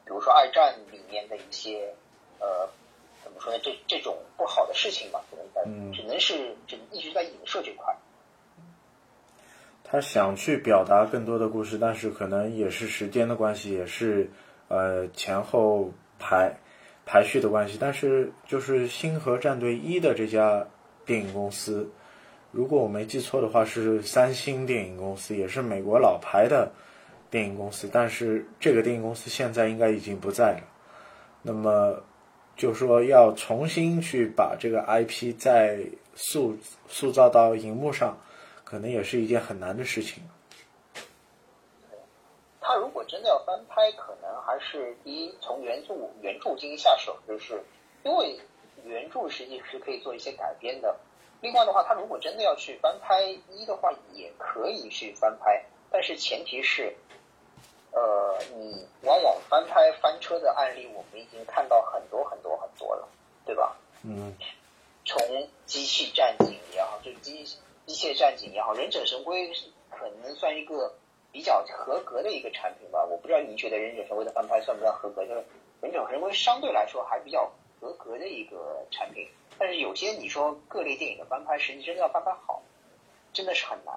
[0.06, 1.93] 比如说二战里面的一些。
[2.38, 2.67] 呃，
[3.24, 3.60] 怎么说呢？
[3.63, 5.63] 这这种不好的事情吧，可能在，
[5.95, 7.95] 只能是只一直在影射这块。
[9.86, 14.30] 他想去表达更多的故事，但是可能也是时间的关系，也是
[14.67, 16.58] 呃前后排
[17.06, 17.78] 排序的关系。
[17.80, 20.67] 但是就是《星河战队一》的这家
[21.06, 21.89] 电影公司，
[22.55, 26.71] 如果我没记错的话，是三星电影公司，也是美国老牌的
[27.29, 27.89] 电影公司。
[27.91, 30.63] 但是这个电影公司现在应该已经不在了。
[31.41, 32.01] 那么。
[32.58, 35.77] 就说要重新去把这个 IP 再
[36.15, 36.56] 塑
[36.87, 38.17] 塑造到荧幕上，
[38.63, 40.23] 可能也是一件很难的事情。
[42.62, 47.62] 他如果真的要翻拍，可能还是第一从原著原著进行下手，就是
[48.03, 48.39] 因为
[48.85, 50.95] 原著实际是可以做一些改编的。
[51.46, 56.96] 另外的话，他如果真的要去翻拍一的话，也可以去翻拍，但是前提是。
[57.91, 63.08] 呃，你往往翻拍翻车的案例，我们已经看到很多很多很多了，
[63.46, 63.77] 对吧？
[64.04, 64.35] 嗯。
[65.06, 67.46] 从机器战警也好，就机
[67.85, 69.50] 机械战警也好，忍者神龟
[69.89, 70.93] 可能算一个
[71.31, 73.06] 比较合格的一个产品吧。
[73.06, 75.25] 我不知道你觉得忍者神龟的翻拍算不算合格？
[75.25, 75.46] 就是
[75.79, 82.62] 忍者神龟相对来说还比较合格的一个产品，但是有些你说各类电影的翻拍，实际真的要翻拍好，
[83.33, 83.93] 真的是很难。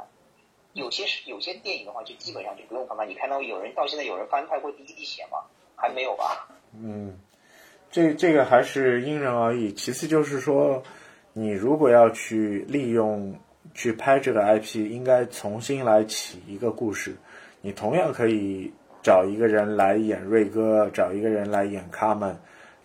[0.74, 3.06] 有些是有些电影的话，就基本上就不用翻拍。
[3.06, 5.38] 你看到有人到现在有人翻拍过《第一滴血》吗？
[5.80, 6.48] 还没有吧？
[6.74, 7.16] 嗯，
[7.90, 9.72] 这这个还是因人而异。
[9.72, 10.82] 其次就是说，
[11.32, 13.38] 你如果要去利用
[13.74, 17.16] 去拍这个 IP，应该重新来起一个故事。
[17.60, 22.36] 你同样可以找一个人来演瑞哥，找一个人来演卡门，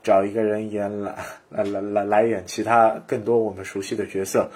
[0.04, 1.16] 找一个人演来
[1.50, 4.52] 来来来来演其他更多我们熟悉的角色。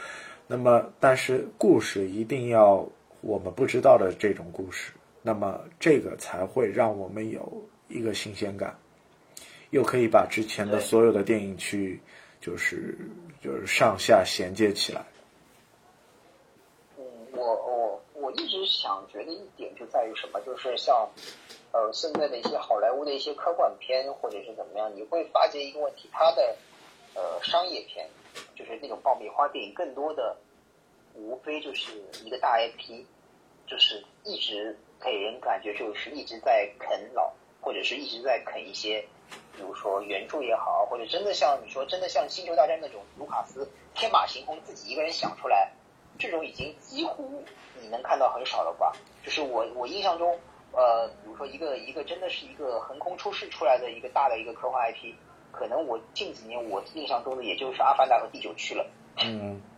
[0.46, 2.88] 那么，但是故事一定要。
[3.22, 4.94] 我们不知道的这种故事，
[5.24, 8.78] 那么这个才会让我们有一个新鲜感，
[9.72, 12.00] 又可以把之前的所有的电影去，
[12.40, 12.96] 就是
[13.42, 15.04] 就是上下衔接起来。
[16.98, 21.10] 嗯，我我一直想觉得一点就在于什么，就是像
[21.72, 26.58] 呃现在的一些好莱坞的一些科幻片或者是怎么样，你会发现一个问题，它的
[27.14, 28.10] 呃商业片
[28.54, 30.36] 就是那种爆米花电影，更多的。
[31.14, 33.06] 无非就是一个大 IP，
[33.66, 39.04] 就是一直给人感觉就是一直在啃老，或者是一直在啃一些，
[39.56, 45.72] 比如说原著也好，或者真的像你说真的像《星球大战》那种卢卡斯天马行空自己一个人想出来，
[46.18, 47.44] 这种已经几乎
[47.82, 48.92] 你能看到很少了吧？
[49.24, 50.38] 就是我我印象中，
[50.72, 55.14] 呃，比如说一个一个真的是一个横空出世出来的一个大的一个科幻 IP，
[55.52, 58.86] 可能我近几年我印象中的也就是《阿凡达》和《第九区》了。
[59.24, 59.62] 嗯。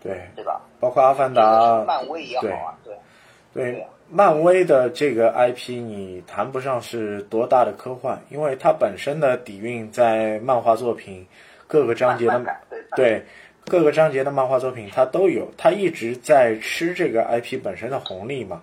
[0.00, 0.60] 对，对吧？
[0.78, 1.42] 包括《阿凡达》，
[1.84, 2.96] 漫威也好啊，对，
[3.52, 11.26] 对，漫威的这个 IP，你谈不上是多大的科幻，因为它本身的底蕴在漫画作品
[11.66, 12.56] 各个章节的，
[12.94, 13.24] 对
[13.68, 18.62] 各个章节的漫画作品它都有，它一直在吃这个 IP 本身的红利嘛。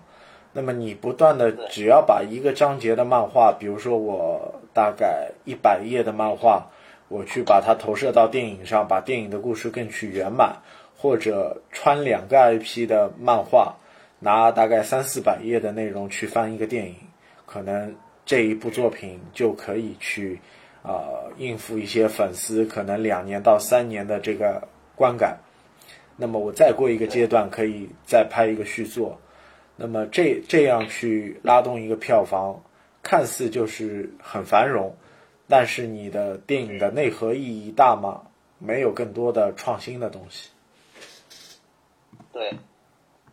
[0.52, 6.66] 那么你不断的只要把一个章节的漫画，比如说我大概一百页的漫画，
[7.08, 10.56] 我去把它投射到电影上，把电影的故事更去圆满，
[10.96, 13.76] 或者穿两个 IP 的漫画，
[14.18, 16.96] 拿大概三四百页的内容去翻一个电影，
[17.44, 17.94] 可能
[18.24, 20.40] 这一部作品就可以去
[20.82, 24.62] 呃、应付一些粉丝可能两年到三年的这个
[24.96, 25.38] 观感。
[26.16, 29.20] 那么我再过一个阶段，可以再拍一个续作。
[29.76, 32.64] 那么这这样去拉动一个票房，
[33.02, 34.96] 看似就是很繁荣，
[35.46, 38.22] 但是你的电影的内核意义大吗？
[38.58, 40.48] 没有更多的创新的东西。
[42.32, 42.54] 对，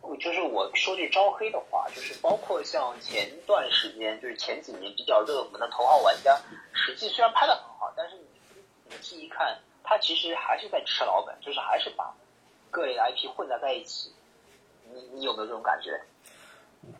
[0.02, 6.36] 我就是我说句招黑的话，就是包括像前段时间，就是前几年比较热门的《头号玩家》，
[6.74, 8.24] 实际虽然拍的很好，但是你
[8.90, 12.12] 仔细一看，它其实还是在吃老本，就是还是把
[12.70, 14.10] 各类的 IP 混杂在一起。
[14.92, 16.00] 你你有没有这种感觉？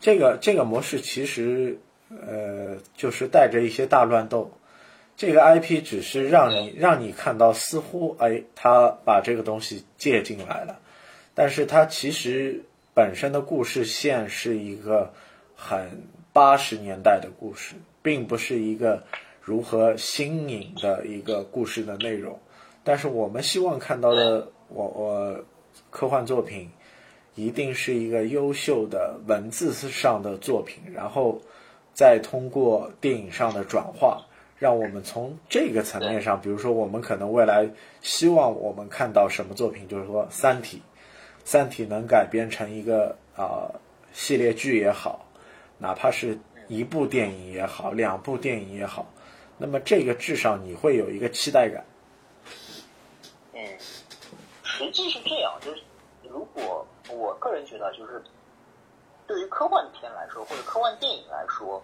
[0.01, 1.79] 这个这个模式其实
[2.11, 4.53] 呃就是带着一些大乱斗。
[5.17, 10.81] 这个 IP 只是让你让你看到，似乎哎，他把这个东西借进来了，
[11.35, 12.65] 但是它其实
[12.95, 15.13] 本身的故事线是一个
[15.55, 19.05] 很八十年代的故事，并不是一个
[19.41, 22.41] 如何新颖的一个故事的内容。
[22.85, 25.45] 但是我们希望看到的，我我
[25.91, 26.71] 科幻作品
[27.35, 31.41] 一定是一个优秀的文字上的作品，然后
[31.95, 34.25] 再通过电影上的转化。
[34.57, 37.69] 让我们从这个层面上，比如说，我们可能未来
[38.01, 40.77] 希望我们看到什么作品，就是说《三体》，
[41.45, 43.81] 《三体》能改编成一个啊、呃、
[44.13, 45.27] 系列剧也好，
[45.77, 49.13] 哪怕是一部电影也好，两部电影也好，
[49.59, 51.85] 那么这个至少你会有一个期待感。
[54.77, 55.81] 实际是这样，就是
[56.29, 58.21] 如果我个人觉得，就是
[59.25, 61.81] 对于科幻片来说，或者科幻电影来说。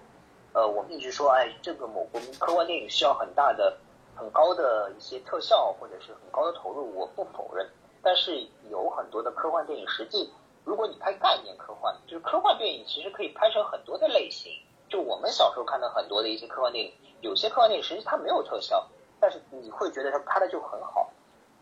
[0.53, 3.79] 呃，我们一直说，哎，这个某国科幻电影需要很大的、
[4.17, 7.65] 很高的一些特效，或者是很高的投入，我不否认。
[8.03, 10.29] 但是有很多的科幻电影，实际
[10.65, 14.51] 如果你拍概念科幻，就是科幻电影，其实可以拍成很多的类型。
[14.89, 18.85] 就我们小时候看到很多的一些科幻电影，有些科幻电影实际它没有特效，
[19.21, 21.09] 但是你会觉得它拍的就很好，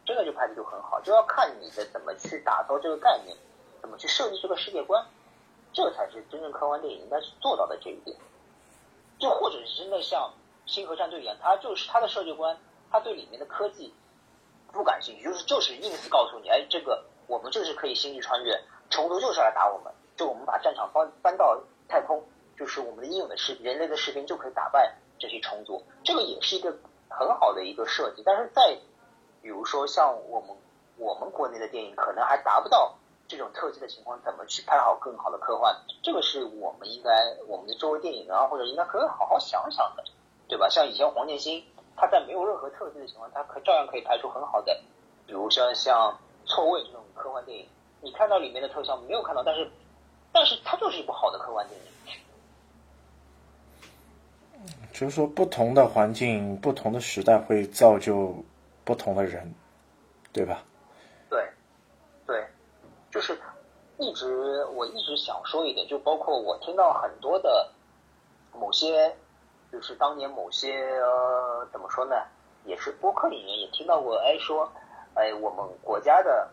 [0.09, 3.37] 真的就拍的就很好，就要看你的怎么去打造这个概念，
[3.83, 5.05] 怎么去设计这个世界观，
[5.75, 8.17] 这才是真正科幻电影应该是做到的这一点。
[9.19, 10.33] 就或者是真的像
[10.73, 12.57] 《星河战队》一样，他就是他的设计观，
[12.91, 13.93] 他对里面的科技
[14.73, 22.25] 不感兴趣，就是就是硬是告诉你，哎，这个我们就是可以星际穿越，虫族就是来打我们，就我们把战场搬搬到太空，
[22.57, 26.75] 就是我们的英勇的士人类的士兵就可以打败这些虫族，这个也是一个
[27.11, 28.23] 很好的一个设计。
[28.25, 28.79] 但是在
[29.49, 30.51] 比如说像我们
[30.99, 32.95] 我们国内的电影，可能还达不到。
[33.27, 35.75] 这种特技的情况，怎么去拍好更好的科幻？
[36.03, 37.11] 这个是我们应该，
[37.47, 40.05] 我们的周围电影啊，或者应该可以好好想想的，
[40.49, 40.69] 对吧？
[40.69, 41.65] 像以前黄建新，
[41.97, 44.79] 他在没有任何特技的情况，他可照样可以拍出很好的，
[45.27, 46.13] 比如说像
[46.47, 47.67] 《错位》这种科幻电影，
[48.03, 49.71] 你看到里面的特效没有看到，但是，
[50.31, 51.87] 但是它就是一部好的科幻电影。
[54.93, 58.35] 就是说，不同的环境、不同的时代会造就
[58.89, 59.55] 不同的人，
[60.33, 60.63] 对吧？
[61.29, 61.47] 对，
[62.27, 62.43] 对。
[63.11, 63.39] 就是
[63.99, 67.71] 一直我一直想说一点，就包括我听到很多的
[68.55, 69.15] 某些，
[69.71, 72.17] 就是当年某些呃怎么说呢，
[72.65, 74.73] 也是播客里面也听到过，哎说，
[75.13, 76.49] 哎我们国家的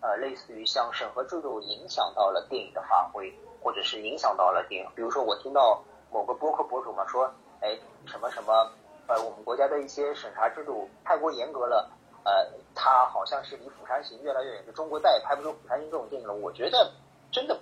[0.00, 3.30] 呃类似于像审核制度影响到了电影的发挥，
[3.62, 8.72] 或者是影响到了电影，比如说我听到某个播客博主嘛说，哎什么什么
[9.08, 11.90] 呃我们国家的一些审查制度太过严格了。
[12.24, 12.32] 呃，
[12.74, 16.34] 它好像是离《釜山行》越来越远，就中国再也拍不出《釜山行》这种电影了。
[16.34, 16.92] 我觉得
[17.30, 17.56] 真的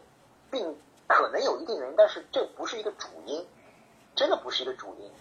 [0.50, 0.74] 并
[1.06, 3.46] 可能有一定原因，但是这不是一个主因，
[4.16, 5.12] 真的不是一个主因。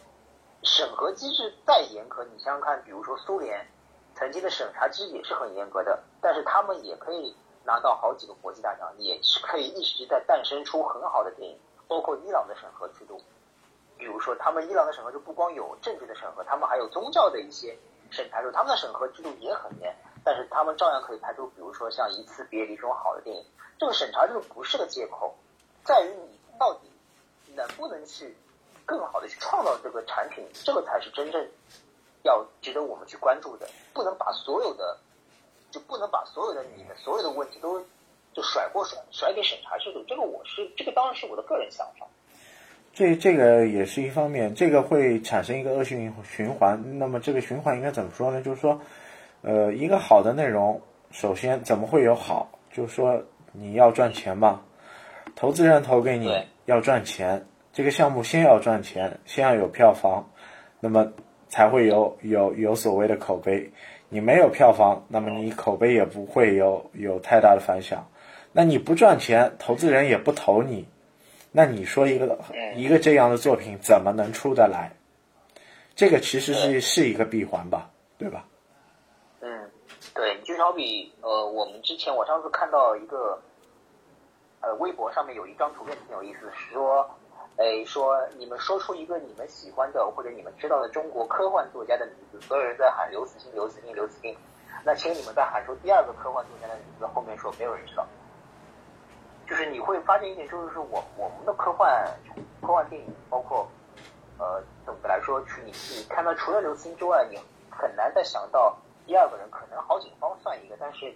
[0.63, 3.67] 审核机制再严格，你想想看，比如说苏联
[4.15, 11.59] 曾经的审查机制也是很严格的，但是他们也可以拿到好几个国际大奖，也是可以一直在诞生出很好的电影。
[11.89, 13.19] 包括伊朗的审核制度，
[14.03, 17.77] 比如说他们伊朗的审核就不光有政治的审核，他们还有宗教的一些。
[18.11, 23.43] 审查制度，他们的审核制度也很严，但是他们照样可以拍出，比如说像《一次别离》这种好的电影。
[23.79, 25.33] 这个审查制度不是个借口，
[25.83, 26.91] 在于你到底
[27.55, 28.37] 能不能去
[28.85, 31.49] 更好的去创造这个产品，这个才是真正
[32.21, 33.67] 要值得我们去关注的。
[33.93, 34.99] 不能把所有的，
[35.71, 37.83] 就不能把所有的你的所有的问题都
[38.35, 40.03] 就甩过甩甩给审查制度。
[40.07, 42.05] 这个我是这个当然是我的个人想法。
[42.93, 46.79] 这这个也是一方面，这个会产生一个恶性循环。
[46.99, 48.41] 那么这个循环应该怎么说呢？
[48.41, 48.79] 就是说，
[49.41, 50.79] 呃，一个好的内容，
[51.09, 52.51] 首先怎么会有好？
[52.71, 54.61] 就是说你要赚钱嘛，
[55.35, 60.29] 投资人投给你要赚钱，这个项目先要赚钱，先要有票房，
[60.79, 61.11] 那么
[61.49, 63.71] 才会有有有所谓的口碑。
[64.09, 68.07] 你没有票房，那么你口碑也不会有有太大的反响。
[68.51, 70.87] 那你不赚钱，投资人也不投你，
[71.53, 72.37] 那你说一个
[72.75, 74.91] 一个这样的作品怎么能出得来？
[75.95, 78.45] 这个其实是是一个闭环吧，对吧？
[79.39, 79.71] 嗯，
[80.13, 83.39] 对，就好比呃，我们之前我上次看到一个
[84.59, 87.09] 呃微博上面有一张图片挺有意思，说。
[87.55, 94.35] 哎，说你们说出一个你们喜欢的或者你们知道的中国科幻作家的名字，所有人在喊刘慈欣，刘慈欣，刘慈欣。
[94.83, 98.07] 那请你们再喊出第二个科幻作家的名字，后面说没有人知道。
[99.47, 102.05] 就是你会发现一点，就是说我我们的科幻
[102.61, 103.67] 科幻电影，包括
[104.37, 107.37] 呃总的来说，去你你看到除了刘慈欣之外，你
[107.69, 108.75] 很难再想到
[109.05, 109.49] 第二个人。
[109.51, 111.13] 可能郝景芳算一个，但是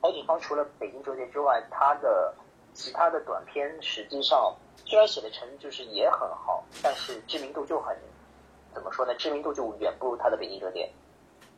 [0.00, 2.34] 郝景芳除了《北京折叠》之外，他的
[2.74, 4.54] 其他的短片实际上。
[4.84, 7.96] 虽然写的成就是也很好，但是知名度就很，
[8.74, 9.14] 怎么说呢？
[9.14, 10.86] 知名度就远不如他的《北京折叠》，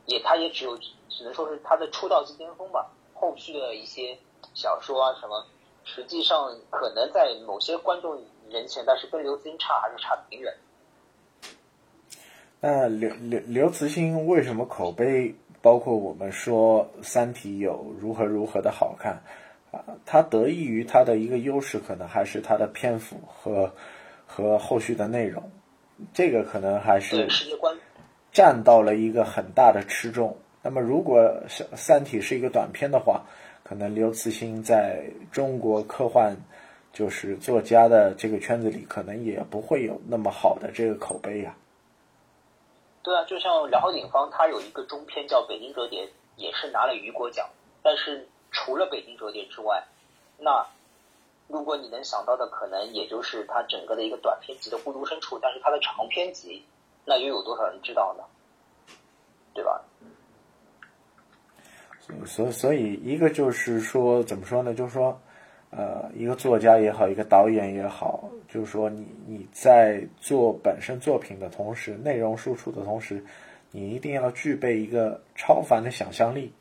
[0.05, 2.87] 也他也只有只能说是他的出道即巅峰吧。
[3.13, 4.17] 后续的一些
[4.53, 5.45] 小说啊什么，
[5.85, 10.53] 实际上可能在某些观众人前，但是跟刘慈欣差还是差挺远。
[12.59, 15.33] 那刘刘刘慈欣为什么口碑？
[15.61, 19.23] 包括我们说《三体》有如何如何的好看
[19.71, 19.81] 啊？
[20.05, 23.73] 它得益于它的一个优势，可能还是它的篇幅和
[24.27, 25.51] 和后续的内容，
[26.13, 27.27] 这个可能还是
[28.31, 30.37] 占到了一个很大的吃重。
[30.65, 31.21] 那么，如果
[31.75, 33.21] 《三体》是一个短片的话，
[33.63, 36.35] 可能刘慈欣在中国科幻
[36.91, 41.55] 就是作家的这个圈子里，可能也不会有那么好的这个口碑呀。
[43.03, 46.05] 对啊，就像饶景芳，他有一个中篇叫《北京折叠》，
[46.35, 47.47] 也是拿了雨果奖，
[47.83, 48.27] 但是。
[48.57, 49.83] 除了北京折叠之外，
[50.37, 50.65] 那
[51.49, 56.63] 如果你能想到的，可能也就是它整个的一个短篇集的《孤独深处》，但是它的长篇集，
[57.03, 58.23] 那又有多少人知道呢？
[59.53, 59.83] 对吧？
[62.25, 64.75] 所所以，一个就是说，怎么说呢？
[64.75, 65.19] 就是说，
[65.71, 73.23] 呃，一个作家也好，一个导演也好，就是说，你你在做本身作品的同时，内容输出的同时，
[73.71, 76.53] 你一定要具备一个超凡的想象力。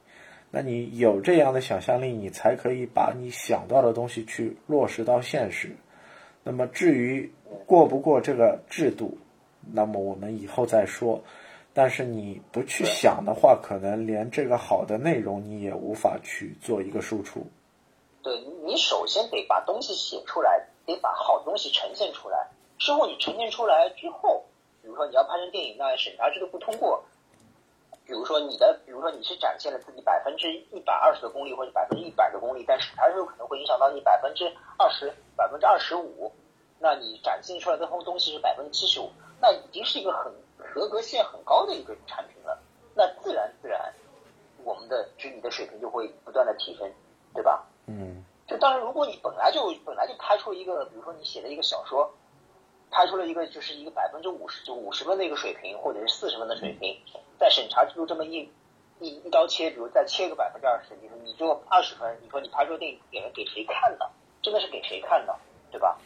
[0.50, 5.70] 那你有这样的想象力，你才可以把你想到的东西去落实到现实。
[6.42, 7.30] 那么至于
[7.66, 9.18] 过不过这个制度，
[9.72, 11.22] 那么我们以后再说。
[11.74, 17.44] 但是你不去想的话，可能连这个好的内容你也无法去做一个输出。
[18.22, 22.48] 对你首先得把东西写出来，得把好东西呈现出来。
[22.78, 24.44] 之后你呈现出来之后，
[24.80, 27.02] 比如说你要拍成电影，那审查制度不通过。
[28.06, 34.44] 比如说你的，比如说你是展现了自己百分之一百二十的功力或者百分之一百的功力，但是它有可能会影响到你百分之
[34.78, 36.30] 二十、百分之二十五，
[36.78, 39.10] 那你展现出来的东西是百分之七十五，
[39.40, 40.30] 那已经是一个很
[40.74, 42.60] 合格线很高的一个产品了，
[42.94, 43.94] 那自然自然，
[44.64, 46.92] 我们的就你的水平就会不断的提升，
[47.32, 47.64] 对吧？
[47.86, 48.24] 嗯。
[48.48, 52.12] 就当然，如果你本来就本来就拍出了一个，比如说你写的一个小说。
[52.90, 56.96] 拍出了一个就是一个百分之五十就五十分的一个水平，或者是四十分的水平，
[57.40, 58.48] 在审查制度这么一
[59.00, 64.06] 一一刀切，比如再切个百分之二十，你说你就二十分，你说你拍出电影给人给谁看呢？
[64.42, 65.34] 真的是给谁看呢，
[65.72, 65.98] 对吧？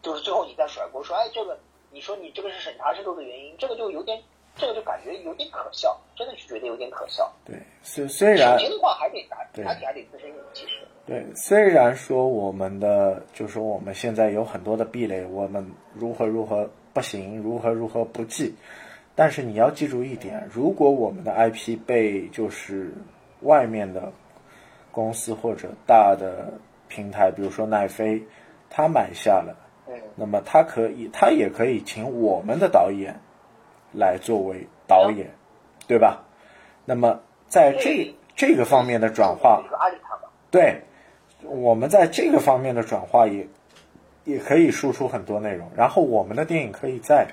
[0.00, 1.58] 就是最后你再甩锅说，哎，这个
[1.90, 4.20] 你说你这个是审查制度的原因，这个就有点，
[4.56, 7.30] 这个就感觉有点可笑，真的是觉得有点可笑。
[7.44, 9.22] 对，虽虽然首先的话还得
[9.54, 10.86] 自身有其实。
[11.06, 18.54] 对，虽然说我们的，就是说我们现在有很多的壁垒，我们如何如何不行，如何如何不济，
[19.16, 22.92] 但是你要记住一点，如果我们的 IP 被就是
[23.40, 24.12] 外面的
[24.92, 26.52] 公司或者大的
[26.86, 28.22] 平台，比如说奈飞，
[28.68, 29.56] 他买下了，
[30.16, 33.20] 那么他可以，他也可以请我们的导演
[33.92, 35.30] 来作为导演，
[35.86, 36.24] 对吧？
[36.84, 39.62] 那么在这这个方面的转化，
[40.50, 40.82] 对。
[41.42, 43.48] 我们在这个方面的转化也
[44.24, 47.28] 也可以输出很多内容，然后我们的电影可以在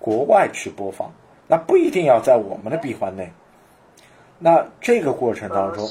[0.00, 1.12] 国外去播放，
[1.46, 3.30] 那不一定要在我们的闭环内。
[4.40, 5.88] 那这个过程当中，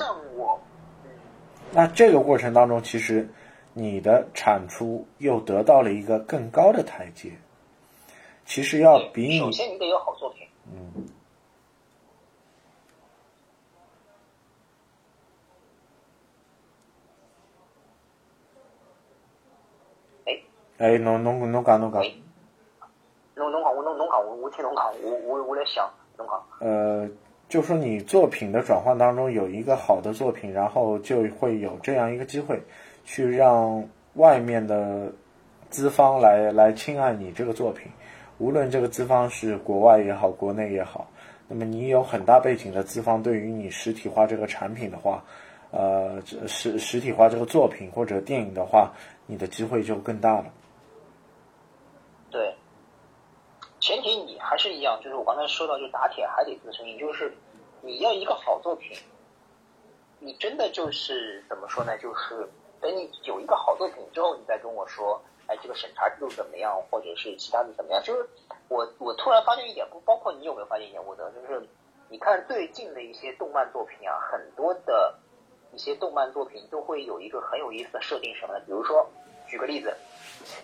[1.72, 3.30] 那这个过程当中，其实
[3.74, 7.32] 你的产出又得到了一个更高的台阶。
[8.46, 10.48] 其实要比你首先你得有好作品。
[10.72, 11.06] 嗯。
[20.78, 22.04] 哎，侬侬侬讲侬讲。
[23.36, 26.44] 侬侬讲我侬侬讲我我听侬讲我我我来想侬讲。
[26.60, 27.10] 呃，
[27.48, 32.62] 就说你作品的转换当中有一个好的作品，然后就会有这样一个机会，
[33.04, 35.12] 去让外面的
[35.70, 37.92] 资方来来青睐你这个作品，
[38.38, 41.08] 无论这个资方是国外也好，国内也好，
[41.48, 45.24] 那么你有很大背景的资方，对于你实体化这个产品的话，
[45.72, 48.92] 呃，实实体化这个作品或者电影的话，
[49.26, 50.46] 你的机会就更大了。
[52.30, 52.56] 对，
[53.80, 57.34] 前提你还是一样，就是我刚才说到，就打铁还得自身硬，就是
[57.82, 58.96] 你要一个好作品，
[60.20, 61.98] 你真的就是怎么说呢？
[61.98, 62.48] 就是
[62.84, 68.04] 等你有一个好作品之后，你再跟我说，哎，这个审查制度怎么样，或者是其他的怎么样？
[68.04, 68.30] 就是
[68.68, 71.66] 我我突然发现一点，不包括你有没有发现一点，我的就是
[72.10, 75.18] 你看最近的一些动漫作品啊，很多的
[75.72, 78.60] 一些动漫作品都会有一个很有意思的设定，什么呢？
[78.66, 79.10] 比如说
[79.48, 79.96] 举个例子。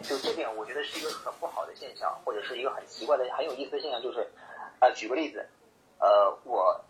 [0.04, 4.28] 就这点，我觉得是一个很不好的现象，或者是一个很奇怪的、很有意思的现象，就是，
[4.80, 5.48] 啊，举个例子，
[6.00, 6.82] 呃，我，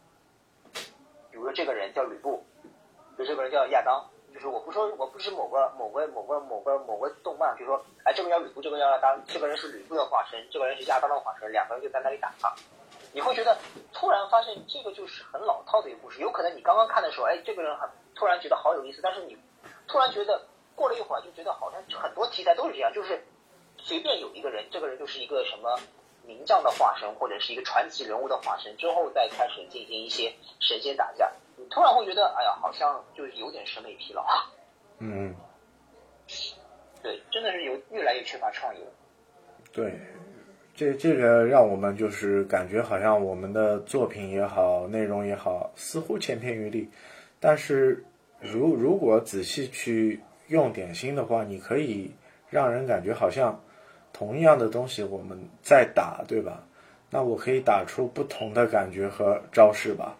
[1.30, 2.44] 比如说这个人叫吕布，
[3.16, 4.10] 就这个人叫亚当，
[4.40, 12.34] 就是我不说，我不是某个某个某个某个某个动漫，就说，哎，这个叫吕布，这个叫亚当，这个人是吕布的化身，这个人是亚当的化身，两个人就在那里打，
[13.14, 13.58] 你会觉得
[13.94, 19.38] 突然发现这个就是很老套的一个故事，有可能你刚刚看的时候，哎，这个人很突然觉得好有意思，但是你
[19.88, 20.42] 突然觉得。
[20.80, 23.22] 过了一会儿就觉得好像很多题材都是这样，就是
[23.78, 25.78] 随便有一个人，这个人就是一个什么
[26.24, 31.30] 名将的化身，或者是一个传奇人物的化身，之后再开始进行一些神仙打架，
[31.70, 34.24] 突然会觉得，哎呀，好像就是有点审美疲劳。
[35.00, 35.34] 嗯，
[37.02, 38.92] 对，真的是有越来越缺乏创意了。
[39.72, 40.00] 对，
[40.76, 46.90] 这这个让我们就是感觉好像我们的作品也好，内容也好，似乎千篇一律，
[47.40, 48.04] 但是
[48.40, 50.22] 如如果仔细去。
[50.50, 52.12] 用点心的话，你可以
[52.50, 53.62] 让人感觉好像
[54.12, 56.64] 同样的东西我们在打，对吧？
[57.12, 60.18] 那我可以打出不同的感觉和招式吧，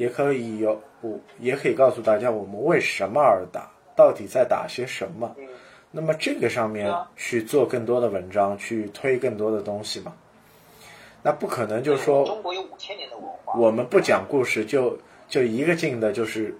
[0.00, 5.36] 也可以有我也可以告诉大家我们为什么而打，到底在打些什么。
[5.90, 10.14] 那么这个上面去做更多的文章，去推更多的东西嘛？
[11.22, 14.98] 那不可能就说中国有五千年的文化，我们不讲故事就
[15.28, 16.56] 就一个劲的，就是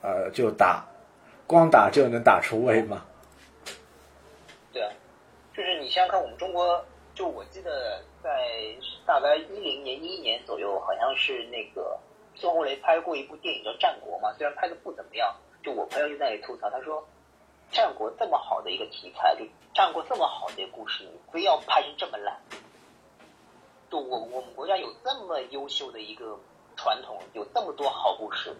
[0.00, 0.86] 呃就打。
[1.48, 3.04] 光打就能打出位吗？
[4.72, 4.92] 对啊，
[5.52, 8.30] 就是你想想看，我们中国，就我记得在
[9.04, 11.98] 大概一零年、一一年左右，好像是那个
[12.38, 17.06] 孙红雷拍过一部电影叫《战国》嘛，虽然拍的不怎么样，就我朋友就在那里吐槽，他说
[17.72, 22.40] ：“战国这么好的一个题材，就战国这么好的一个故事，你非要拍成这么烂？
[23.90, 26.38] 就我我们国家有这么优秀的一个
[26.76, 28.56] 传统，有这么多好故事，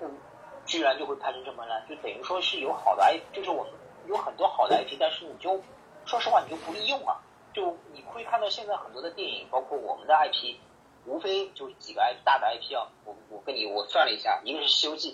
[0.00, 0.18] 嗯。”
[0.66, 3.72] 居然就会拍成这么烂，就等于说是有好的 I，就是我们
[4.06, 5.60] 有很多好的 IP，但是你就
[6.04, 7.16] 说实话你就不利用啊。
[7.54, 10.58] 就你会看到现在很多的电影，包括我们的 IP，
[11.06, 12.88] 无非就是几个 IP 大的 IP 啊。
[13.04, 15.12] 我我跟你我算了一下，一个是《西游记》，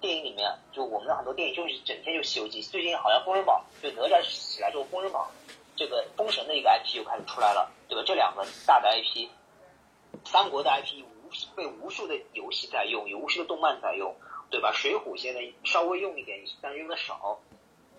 [0.00, 2.62] 电影里面就我们的很多电影就是整天就《西游记》。
[2.70, 5.30] 最近好像《封神榜》就哪吒起来之后，《封神榜》
[5.76, 8.04] 这个封神的一个 IP 又开始出来了，对吧？
[8.06, 9.28] 这两个大的 IP，
[10.24, 14.14] 三国的 IP 无被无数的游戏在用，有无数的动漫在用。
[14.50, 14.70] 对吧？
[14.72, 17.40] 水浒现在稍微用一点，但是用的少。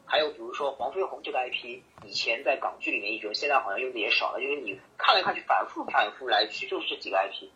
[0.06, 4.42] 还有比如说黄飞鸿这个 IP，以前在港剧里面一直用，现在好像用的也少了。
[4.42, 7.50] 因为你看来看去，反复反复来去，就是这几个 IP。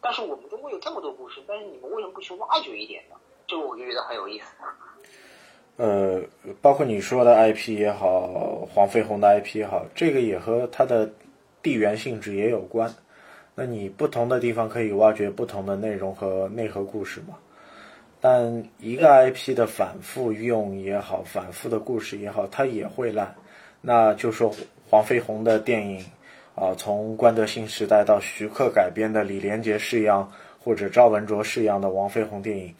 [0.00, 3.16] 但是我们中国有这么多故事，但是你们为什么不去挖掘一点呢？
[3.46, 4.46] 这个我就觉得很有意思。
[5.76, 6.22] 呃，
[6.62, 11.12] 包括你说的 IP 也好，黄飞鸿的 IP 也好，这个也和它的
[11.62, 12.94] 地缘性质也有关。
[13.54, 17.38] 那你不同的地方可以挖掘不同的内容和内核故事嘛？
[18.26, 23.34] 但一个 IP 的反复用也好，反复的故事也好，它也会烂。
[23.82, 24.50] 那就说
[24.88, 26.02] 黄飞鸿的电影
[26.54, 32.74] 啊，从关德兴时代到徐克改编的李连杰式样或者赵文卓式样的王飞鸿电影，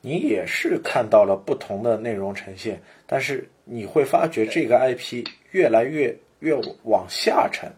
[0.00, 2.80] 你也是看到了不同的内容呈现。
[3.04, 6.54] 但是你会发觉这个 IP 越来越越
[6.84, 7.68] 往下沉，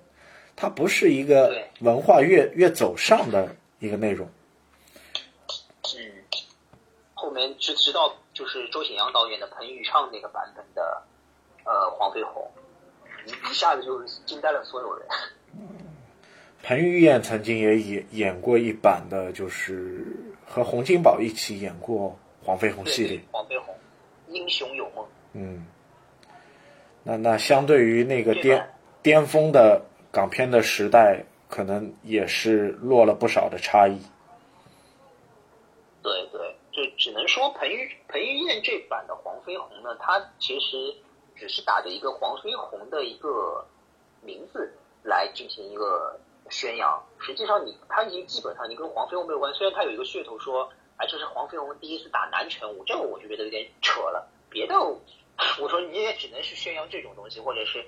[0.55, 4.29] 它不是一个文化越越走上的一个内容。
[7.31, 11.01] 后面直直到就是周显阳导演的彭昱畅那个版本的，
[11.65, 12.51] 呃，黄飞鸿，
[13.25, 15.07] 一一下子就惊呆了所有人。
[16.61, 20.05] 彭于晏曾经也演演过一版的，就是
[20.45, 23.21] 和洪金宝一起演过黄飞鸿系列。
[23.31, 23.73] 黄飞鸿，
[24.27, 25.07] 英雄有梦。
[25.35, 25.65] 嗯，
[27.05, 34.01] 那那相对于那个巅巅峰的港片的时代，可能也是落了不少的差异。
[36.03, 36.50] 对对。
[36.81, 40.95] 就只能说彭于彭于晏这版的黄飞鸿呢，他其实
[41.37, 43.67] 只是打着一个黄飞鸿的一个
[44.23, 44.73] 名字
[45.03, 46.19] 来进行一个
[46.49, 47.05] 宣扬。
[47.19, 49.59] 实际上，你他已经基本上你跟黄飞鸿没有关系。
[49.59, 54.31] 虽然他有一个噱头说，哎，这是黄飞鸿第一次打南拳武，这个我就觉得有点扯了。
[54.49, 54.75] 别的，
[55.61, 57.85] 我说你也只能是宣扬这种东西，或者是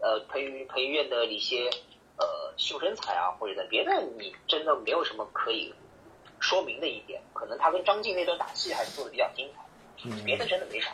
[0.00, 1.68] 呃，彭于彭于晏的一些
[2.16, 5.74] 呃秀身材啊，或者在别的你真的没有什么可以
[6.40, 10.90] 说明的一点，可能他跟张晋那段打戏还是做的比较精彩，别的真的没啥。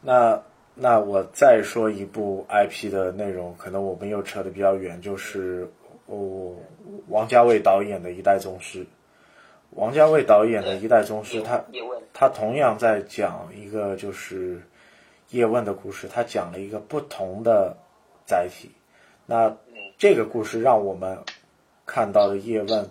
[0.00, 0.42] 那
[0.74, 5.70] 那我再说一部 IP 的内容，可能我们又扯得比较远，就是
[6.06, 6.56] 哦，
[7.08, 8.86] 王家卫导演的一代宗师。
[9.70, 11.64] 王家卫导演的一代宗师，他
[12.12, 14.62] 他同样在讲一个就是
[15.30, 17.76] 叶问的故事，他讲了一个不同的
[18.24, 18.70] 载体。
[19.26, 19.56] 那
[19.98, 21.18] 这个故事让我们
[21.86, 22.88] 看到的叶问，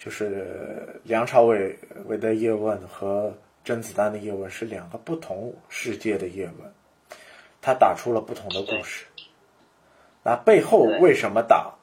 [0.00, 3.32] 就是梁朝伟伟的叶问和
[3.62, 6.72] 甄子丹的叶问是两个不同世界的叶问，
[7.62, 9.06] 他打出了不同的故事。
[10.24, 11.74] 那背后为什么打？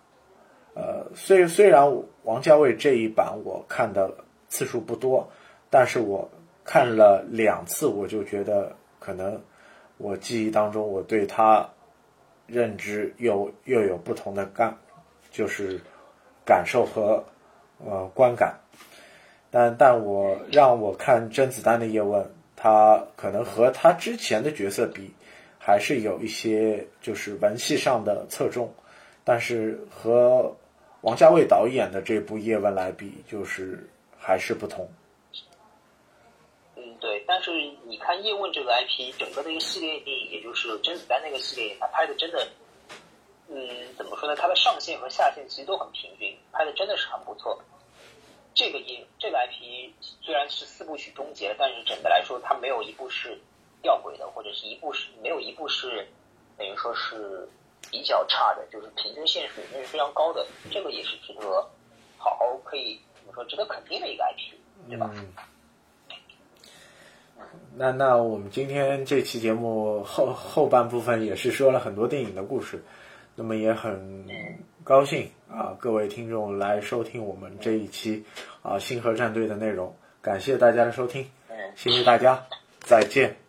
[0.73, 4.25] 呃，虽虽然王家卫这一版我看的。
[4.49, 5.29] 次数不多，
[5.69, 6.31] 但是我
[6.63, 9.43] 看了两次，我就觉得可能
[9.97, 11.69] 我记忆当中我对他
[12.45, 14.77] 认知又又有不同的感，
[15.31, 15.81] 就是
[16.45, 17.21] 感受和
[17.85, 18.59] 呃观感。
[19.51, 25.11] 但但我让我看甄子丹的叶问，他可能和他之前的角色比，
[25.57, 28.73] 还是有一些就是文戏上的侧重，
[29.23, 30.55] 但是和
[31.01, 33.87] 王家卫导演的这部叶问来比，就是。
[34.19, 34.89] 还是不同。
[36.75, 37.51] 嗯，对，但是
[37.85, 42.45] 你看叶问这个 IP，整个的一个系列电影，也就是甄子丹那个系列，他拍的真的，
[43.49, 44.35] 嗯，怎么说呢？
[44.35, 47.61] 它的上限和下限其实都很平均，拍的真的是很不错。
[48.53, 49.91] 这个叶这个 IP
[50.21, 53.37] 虽然是四部曲终结了，但是整的来说，它没有一部是
[53.81, 56.07] 吊诡的，或者是一部是没有一部是
[56.57, 57.47] 等于说是
[57.91, 60.45] 比较差的，就是平均线水平是非常高的。
[60.71, 61.67] 这个也是值得
[62.17, 63.33] 好好可以怎么。
[63.33, 64.55] 说值得肯定的一个 IP，
[64.89, 65.11] 对吧？
[65.13, 65.33] 嗯
[67.75, 72.83] 那那我们今天这期节目后后半部分也是说了很多电影的故事，
[73.39, 74.25] 那么也很
[74.83, 78.25] 高兴啊，各位听众来收听我们这一期
[78.63, 81.29] 啊星河战队的内容，感谢大家的收听，
[81.75, 82.47] 谢谢大家，
[82.79, 83.46] 再见。